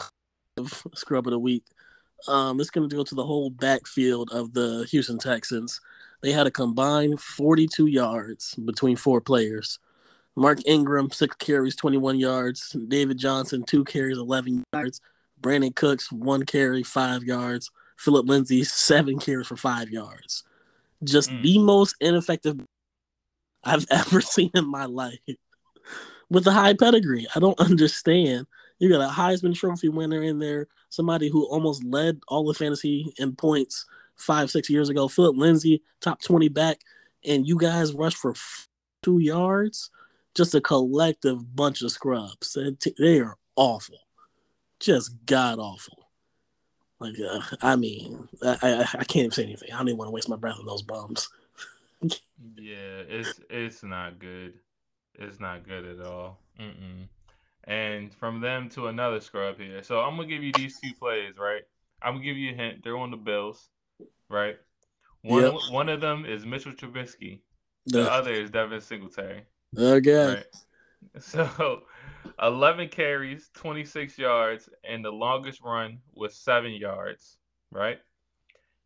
scrub 0.94 1.26
of 1.26 1.32
the 1.32 1.38
week. 1.38 1.64
Um, 2.28 2.60
it's 2.60 2.70
gonna 2.70 2.88
go 2.88 3.02
to 3.02 3.14
the 3.14 3.24
whole 3.26 3.50
backfield 3.50 4.30
of 4.32 4.52
the 4.54 4.86
Houston 4.90 5.18
Texans. 5.18 5.80
They 6.22 6.32
had 6.32 6.46
a 6.46 6.52
combined 6.52 7.20
42 7.20 7.86
yards 7.86 8.54
between 8.54 8.96
four 8.96 9.20
players. 9.20 9.78
Mark 10.36 10.60
Ingram, 10.66 11.10
six 11.10 11.36
carries, 11.36 11.76
21 11.76 12.18
yards. 12.18 12.74
David 12.88 13.18
Johnson, 13.18 13.64
two 13.64 13.84
carries, 13.84 14.18
11 14.18 14.64
yards. 14.72 15.00
Brandin 15.40 15.74
Cooks, 15.74 16.10
one 16.10 16.44
carry, 16.44 16.82
five 16.82 17.24
yards. 17.24 17.70
Philip 17.96 18.26
Lindsay, 18.26 18.64
seven 18.64 19.18
carries 19.18 19.46
for 19.46 19.56
five 19.56 19.90
yards. 19.90 20.44
Just 21.04 21.30
mm. 21.30 21.42
the 21.42 21.58
most 21.58 21.96
ineffective 22.00 22.60
I've 23.64 23.86
ever 23.90 24.20
seen 24.20 24.50
in 24.54 24.68
my 24.68 24.86
life 24.86 25.18
with 26.30 26.46
a 26.46 26.52
high 26.52 26.74
pedigree. 26.74 27.26
I 27.34 27.40
don't 27.40 27.60
understand. 27.60 28.46
You 28.78 28.88
got 28.88 29.08
a 29.08 29.12
Heisman 29.12 29.54
Trophy 29.54 29.88
winner 29.88 30.22
in 30.22 30.38
there, 30.38 30.66
somebody 30.88 31.28
who 31.28 31.46
almost 31.46 31.84
led 31.84 32.20
all 32.26 32.46
the 32.46 32.54
fantasy 32.54 33.12
in 33.18 33.36
points 33.36 33.84
five, 34.16 34.50
six 34.50 34.68
years 34.70 34.88
ago. 34.88 35.08
Philip 35.08 35.36
Lindsay, 35.36 35.82
top 36.00 36.20
20 36.22 36.48
back, 36.48 36.80
and 37.24 37.46
you 37.46 37.56
guys 37.56 37.92
rushed 37.92 38.16
for 38.16 38.34
two 39.02 39.18
yards. 39.18 39.90
Just 40.34 40.54
a 40.54 40.60
collective 40.60 41.54
bunch 41.54 41.82
of 41.82 41.92
scrubs. 41.92 42.56
They 42.98 43.20
are 43.20 43.36
awful. 43.56 43.98
Just 44.80 45.14
god 45.26 45.58
awful. 45.58 46.08
Like, 46.98 47.14
uh, 47.18 47.40
I 47.60 47.76
mean, 47.76 48.28
I, 48.42 48.58
I, 48.62 48.98
I 49.00 49.04
can't 49.04 49.34
say 49.34 49.42
anything. 49.42 49.68
I 49.72 49.78
don't 49.78 49.88
even 49.88 49.98
want 49.98 50.08
to 50.08 50.12
waste 50.12 50.28
my 50.28 50.36
breath 50.36 50.58
on 50.58 50.66
those 50.66 50.82
bums. 50.82 51.28
yeah, 52.02 53.02
it's 53.08 53.40
it's 53.50 53.82
not 53.82 54.18
good. 54.18 54.54
It's 55.16 55.40
not 55.40 55.66
good 55.66 55.84
at 55.84 56.06
all. 56.06 56.38
Mm-mm. 56.60 57.08
And 57.64 58.14
from 58.14 58.40
them 58.40 58.68
to 58.70 58.86
another 58.86 59.20
scrub 59.20 59.58
here. 59.58 59.82
So 59.82 60.00
I'm 60.00 60.16
gonna 60.16 60.28
give 60.28 60.42
you 60.42 60.52
these 60.52 60.78
two 60.80 60.92
plays, 60.98 61.38
right? 61.38 61.62
I'm 62.00 62.14
gonna 62.14 62.24
give 62.24 62.36
you 62.36 62.52
a 62.52 62.54
hint. 62.54 62.82
They're 62.82 62.96
on 62.96 63.10
the 63.10 63.16
Bills 63.16 63.68
right? 64.32 64.56
One 65.22 65.42
yep. 65.42 65.54
one 65.70 65.88
of 65.88 66.00
them 66.00 66.24
is 66.24 66.44
Mitchell 66.44 66.72
Trubisky. 66.72 67.40
The 67.86 68.10
other 68.10 68.32
is 68.32 68.50
Devin 68.50 68.80
Singletary. 68.80 69.42
Okay. 69.76 70.26
Right? 70.26 70.46
So 71.20 71.82
11 72.40 72.88
carries, 72.88 73.50
26 73.54 74.16
yards, 74.18 74.68
and 74.82 75.04
the 75.04 75.10
longest 75.10 75.60
run 75.60 75.98
was 76.14 76.34
seven 76.34 76.72
yards, 76.72 77.36
right? 77.70 77.98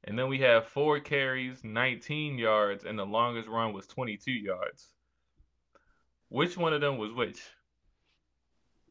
And 0.04 0.18
then 0.18 0.28
we 0.28 0.38
have 0.40 0.66
four 0.66 0.98
carries, 0.98 1.62
19 1.62 2.38
yards, 2.38 2.84
and 2.84 2.98
the 2.98 3.04
longest 3.06 3.48
run 3.48 3.72
was 3.72 3.86
22 3.86 4.32
yards. 4.32 4.88
Which 6.28 6.56
one 6.56 6.72
of 6.72 6.80
them 6.80 6.98
was 6.98 7.12
which? 7.12 7.40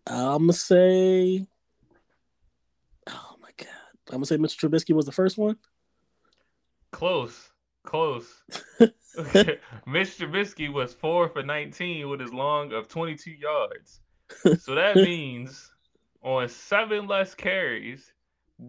I'm 0.07 0.43
gonna 0.43 0.53
say. 0.53 1.47
Oh 3.07 3.35
my 3.41 3.49
god! 3.57 3.67
I'm 4.09 4.15
gonna 4.15 4.25
say 4.25 4.37
Mr. 4.37 4.69
Trubisky 4.69 4.93
was 4.93 5.05
the 5.05 5.11
first 5.11 5.37
one. 5.37 5.57
Close. 6.91 7.49
Close. 7.83 8.43
Mitch 9.87 10.17
Trubisky 10.17 10.71
was 10.71 10.93
four 10.93 11.29
for 11.29 11.43
19 11.43 12.09
with 12.09 12.19
his 12.19 12.33
long 12.33 12.73
of 12.73 12.87
22 12.87 13.31
yards. 13.31 13.99
So 14.59 14.73
that 14.73 14.95
means 14.95 15.71
on 16.23 16.49
seven 16.49 17.05
less 17.07 17.35
carries, 17.35 18.11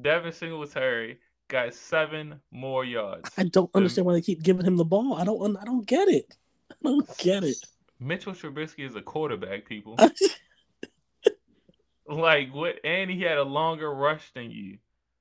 Devin 0.03 0.33
Singletary 0.33 1.19
got 1.49 1.73
seven 1.73 2.41
more 2.51 2.85
yards. 2.85 3.31
I 3.39 3.45
don't 3.45 3.71
understand 3.75 4.07
why 4.07 4.13
they 4.13 4.21
keep 4.21 4.43
giving 4.43 4.67
him 4.67 4.77
the 4.77 4.85
ball. 4.85 5.15
I 5.15 5.25
don't. 5.25 5.57
I 5.57 5.65
don't 5.65 5.87
get 5.87 6.09
it. 6.09 6.37
I 6.71 6.75
don't 6.83 7.19
get 7.19 7.43
it. 7.43 7.57
Mitchell 7.99 8.35
Trubisky 8.35 8.87
is 8.87 8.97
a 8.97 9.01
quarterback, 9.01 9.65
people. 9.67 9.97
like 12.09 12.55
what? 12.55 12.77
And 12.85 13.11
he 13.11 13.23
had 13.23 13.39
a 13.39 13.43
longer 13.43 13.93
rush 13.93 14.31
than 14.35 14.51
you. 14.51 14.77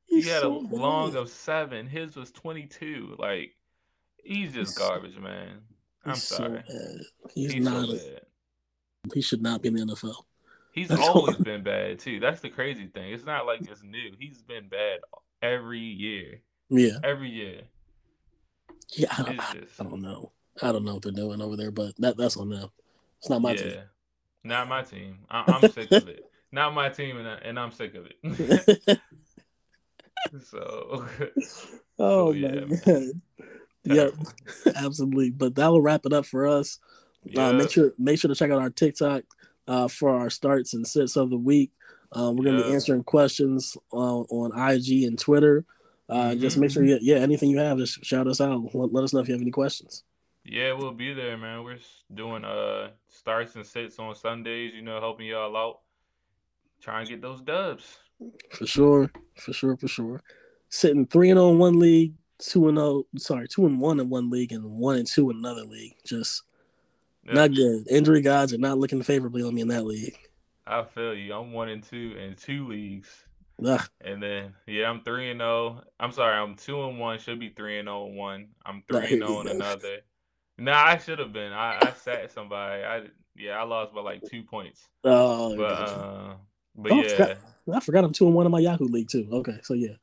He's 0.05 0.25
he 0.25 0.31
had 0.31 0.41
so 0.41 0.59
a 0.59 0.63
bad. 0.63 0.71
long 0.73 1.15
of 1.15 1.29
seven. 1.29 1.87
His 1.87 2.15
was 2.15 2.31
22. 2.31 3.15
Like, 3.17 3.55
he's 4.23 4.53
just 4.53 4.77
he's 4.77 4.87
garbage, 4.87 5.17
man. 5.17 5.61
I'm 6.05 6.15
sorry. 6.15 6.63
So 6.67 6.97
he's, 7.33 7.53
he's, 7.53 7.63
not. 7.63 7.87
So 7.87 7.95
a, 7.95 9.13
he 9.13 9.21
should 9.21 9.41
not 9.41 9.61
be 9.61 9.69
in 9.69 9.75
the 9.75 9.85
NFL. 9.85 10.15
He's 10.71 10.89
That's 10.89 11.01
always 11.01 11.37
been 11.37 11.63
bad 11.63 11.99
too. 11.99 12.19
That's 12.19 12.41
the 12.41 12.49
crazy 12.49 12.87
thing. 12.87 13.13
It's 13.13 13.25
not 13.25 13.45
like 13.45 13.61
it's 13.61 13.83
new. 13.83 14.11
He's 14.19 14.41
been 14.41 14.67
bad 14.67 14.99
every 15.41 15.79
year. 15.79 16.41
Yeah. 16.69 16.99
Every 17.03 17.29
year. 17.29 17.61
Yeah, 18.93 19.07
I 19.17 19.23
don't, 19.23 19.41
just, 19.53 19.81
I 19.81 19.83
don't 19.83 20.01
know. 20.01 20.31
I 20.61 20.71
don't 20.71 20.85
know 20.85 20.95
what 20.95 21.03
they're 21.03 21.11
doing 21.11 21.41
over 21.41 21.55
there, 21.55 21.71
but 21.71 21.93
that 21.99 22.17
that's 22.17 22.37
on 22.37 22.49
them. 22.49 22.69
It's 23.19 23.29
not 23.29 23.41
my 23.41 23.53
yeah. 23.53 23.57
team. 23.57 23.79
Not 24.43 24.69
my 24.69 24.83
team. 24.83 25.17
I, 25.29 25.43
am 25.47 25.71
sick 25.71 25.91
of 25.91 26.07
it. 26.07 26.29
Not 26.51 26.73
my 26.73 26.87
team, 26.87 27.17
and, 27.17 27.27
I, 27.27 27.33
and 27.43 27.59
I'm 27.59 27.71
sick 27.71 27.95
of 27.95 28.05
it. 28.05 28.99
so, 30.43 31.05
oh 31.99 32.31
so, 32.31 32.31
yeah, 32.31 32.65
my 32.65 32.75
god, 32.85 33.03
yep, 33.85 34.13
absolutely. 34.75 35.31
But 35.31 35.55
that 35.55 35.67
will 35.67 35.81
wrap 35.81 36.05
it 36.05 36.13
up 36.13 36.25
for 36.25 36.47
us. 36.47 36.79
Yeah. 37.23 37.47
Uh, 37.47 37.53
make 37.53 37.71
sure 37.71 37.93
make 37.97 38.19
sure 38.19 38.29
to 38.29 38.35
check 38.35 38.51
out 38.51 38.61
our 38.61 38.69
TikTok 38.69 39.23
uh, 39.67 39.87
for 39.87 40.09
our 40.11 40.29
starts 40.29 40.73
and 40.73 40.87
sits 40.87 41.15
of 41.15 41.29
the 41.29 41.37
week. 41.37 41.71
Uh, 42.11 42.31
we're 42.31 42.45
gonna 42.45 42.59
yeah. 42.59 42.67
be 42.67 42.73
answering 42.73 43.03
questions 43.03 43.77
uh, 43.91 44.21
on 44.21 44.51
IG 44.57 45.03
and 45.03 45.19
Twitter. 45.19 45.65
Mm-hmm. 46.09 46.39
Just 46.39 46.57
make 46.57 46.69
sure, 46.69 46.83
you, 46.83 46.99
yeah, 47.01 47.15
anything 47.15 47.49
you 47.49 47.57
have, 47.57 47.79
just 47.79 48.05
shout 48.05 48.27
us 48.27 48.39
out. 48.39 48.75
Let, 48.75 48.93
let 48.93 49.03
us 49.03 49.13
know 49.13 49.21
if 49.21 49.27
you 49.27 49.33
have 49.33 49.41
any 49.41 49.51
questions. 49.51 50.03
Yeah, 50.43 50.73
we'll 50.73 50.91
be 50.91 51.13
there, 51.13 51.37
man. 51.37 51.63
We're 51.63 51.79
doing 52.13 52.45
uh 52.45 52.89
starts 53.09 53.55
and 53.55 53.65
sits 53.65 53.97
on 53.97 54.13
Sundays. 54.13 54.73
You 54.75 54.83
know, 54.83 54.99
helping 54.99 55.25
y'all 55.25 55.57
out, 55.57 55.79
trying 56.81 57.05
to 57.05 57.11
get 57.11 57.21
those 57.21 57.41
dubs. 57.41 57.97
For 58.51 58.67
sure, 58.67 59.11
for 59.35 59.53
sure, 59.53 59.75
for 59.75 59.87
sure. 59.87 60.21
Sitting 60.69 61.07
three 61.07 61.31
and 61.31 61.39
on 61.39 61.57
one 61.57 61.79
league, 61.79 62.13
two 62.39 62.67
and 62.67 62.77
zero. 62.77 62.87
Oh, 62.87 63.05
sorry, 63.17 63.47
two 63.47 63.65
and 63.65 63.79
one 63.79 63.99
in 63.99 64.09
one 64.09 64.29
league, 64.29 64.51
and 64.51 64.63
one 64.79 64.97
and 64.97 65.07
two 65.07 65.29
in 65.29 65.37
another 65.37 65.63
league. 65.63 65.95
Just 66.05 66.43
yeah. 67.25 67.33
not 67.33 67.53
good. 67.53 67.87
Injury 67.89 68.21
gods 68.21 68.53
are 68.53 68.57
not 68.57 68.77
looking 68.77 69.01
favorably 69.03 69.43
on 69.43 69.53
me 69.53 69.61
in 69.61 69.67
that 69.69 69.85
league. 69.85 70.17
I 70.67 70.83
feel 70.83 71.13
you. 71.13 71.33
I'm 71.33 71.51
one 71.51 71.69
and 71.69 71.83
two 71.83 72.15
in 72.17 72.35
two 72.35 72.67
leagues. 72.67 73.09
Ugh. 73.65 73.81
And 74.01 74.21
then 74.21 74.53
yeah, 74.67 74.89
I'm 74.89 75.01
three 75.01 75.31
and 75.31 75.39
zero. 75.39 75.79
Oh. 75.79 75.81
I'm 75.99 76.11
sorry, 76.11 76.35
I'm 76.35 76.55
two 76.55 76.83
and 76.83 76.99
one. 76.99 77.19
Should 77.19 77.39
be 77.39 77.49
three 77.49 77.79
and 77.79 77.87
zero 77.87 78.07
and 78.07 78.17
one. 78.17 78.47
I'm 78.65 78.83
three 78.89 78.99
and 78.99 79.27
zero 79.27 79.41
in 79.41 79.47
another. 79.49 79.99
Nah, 80.57 80.85
I 80.85 80.97
should 80.97 81.19
have 81.19 81.33
been. 81.33 81.53
I, 81.53 81.77
I 81.81 81.93
sat 82.01 82.31
somebody. 82.31 82.83
I 82.83 83.03
yeah, 83.35 83.59
I 83.59 83.63
lost 83.63 83.93
by 83.93 84.01
like 84.01 84.21
two 84.29 84.43
points. 84.43 84.87
Oh, 85.03 85.55
but 85.55 85.63
uh, 85.63 86.33
but 86.75 86.91
oh, 86.91 87.01
yeah, 87.01 87.35
I 87.73 87.79
forgot 87.79 88.03
I'm 88.03 88.13
two 88.13 88.25
and 88.25 88.35
one 88.35 88.45
in 88.45 88.51
my 88.51 88.59
Yahoo 88.59 88.85
league 88.85 89.09
too. 89.09 89.27
Okay, 89.31 89.59
so 89.63 89.73
yeah, 89.73 89.95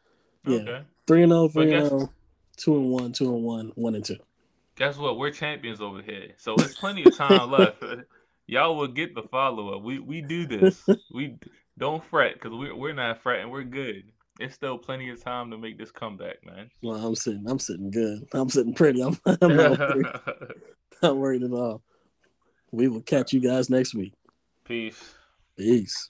yeah, 0.47 0.59
okay. 0.59 0.83
three 1.07 1.23
and 1.23 1.33
zero, 1.33 1.49
three 1.49 1.75
and 1.75 1.88
0, 1.88 2.12
two 2.56 2.76
and 2.76 2.90
one, 2.90 3.12
two 3.12 3.34
and 3.34 3.42
one, 3.42 3.72
one 3.74 3.94
and 3.94 4.04
two. 4.04 4.18
guess 4.76 4.96
what? 4.96 5.18
We're 5.18 5.30
champions 5.30 5.80
over 5.80 6.02
here, 6.02 6.28
so 6.36 6.54
it's 6.54 6.76
plenty 6.76 7.04
of 7.04 7.16
time 7.16 7.50
left. 7.50 7.82
Y'all 8.46 8.76
will 8.76 8.88
get 8.88 9.14
the 9.14 9.22
follow 9.22 9.76
up. 9.76 9.82
We 9.82 9.98
we 9.98 10.20
do 10.20 10.46
this. 10.46 10.82
We 11.12 11.38
don't 11.78 12.04
fret 12.04 12.34
because 12.34 12.52
we're 12.52 12.74
we're 12.74 12.92
not 12.92 13.22
fretting. 13.22 13.50
We're 13.50 13.64
good. 13.64 14.04
It's 14.40 14.54
still 14.54 14.78
plenty 14.78 15.10
of 15.10 15.22
time 15.22 15.50
to 15.50 15.58
make 15.58 15.78
this 15.78 15.90
comeback, 15.90 16.44
man. 16.44 16.70
Well, 16.82 16.96
I'm 16.96 17.14
sitting. 17.14 17.44
I'm 17.46 17.58
sitting 17.58 17.90
good. 17.90 18.26
I'm 18.32 18.48
sitting 18.48 18.74
pretty. 18.74 19.02
I'm, 19.02 19.18
I'm 19.26 19.56
not, 19.56 19.78
worried, 19.78 20.06
not 21.02 21.16
worried 21.16 21.42
at 21.42 21.52
all. 21.52 21.82
We 22.70 22.88
will 22.88 23.02
catch 23.02 23.32
you 23.32 23.40
guys 23.40 23.68
next 23.70 23.94
week. 23.94 24.14
Peace. 24.64 25.14
Peace. 25.58 26.08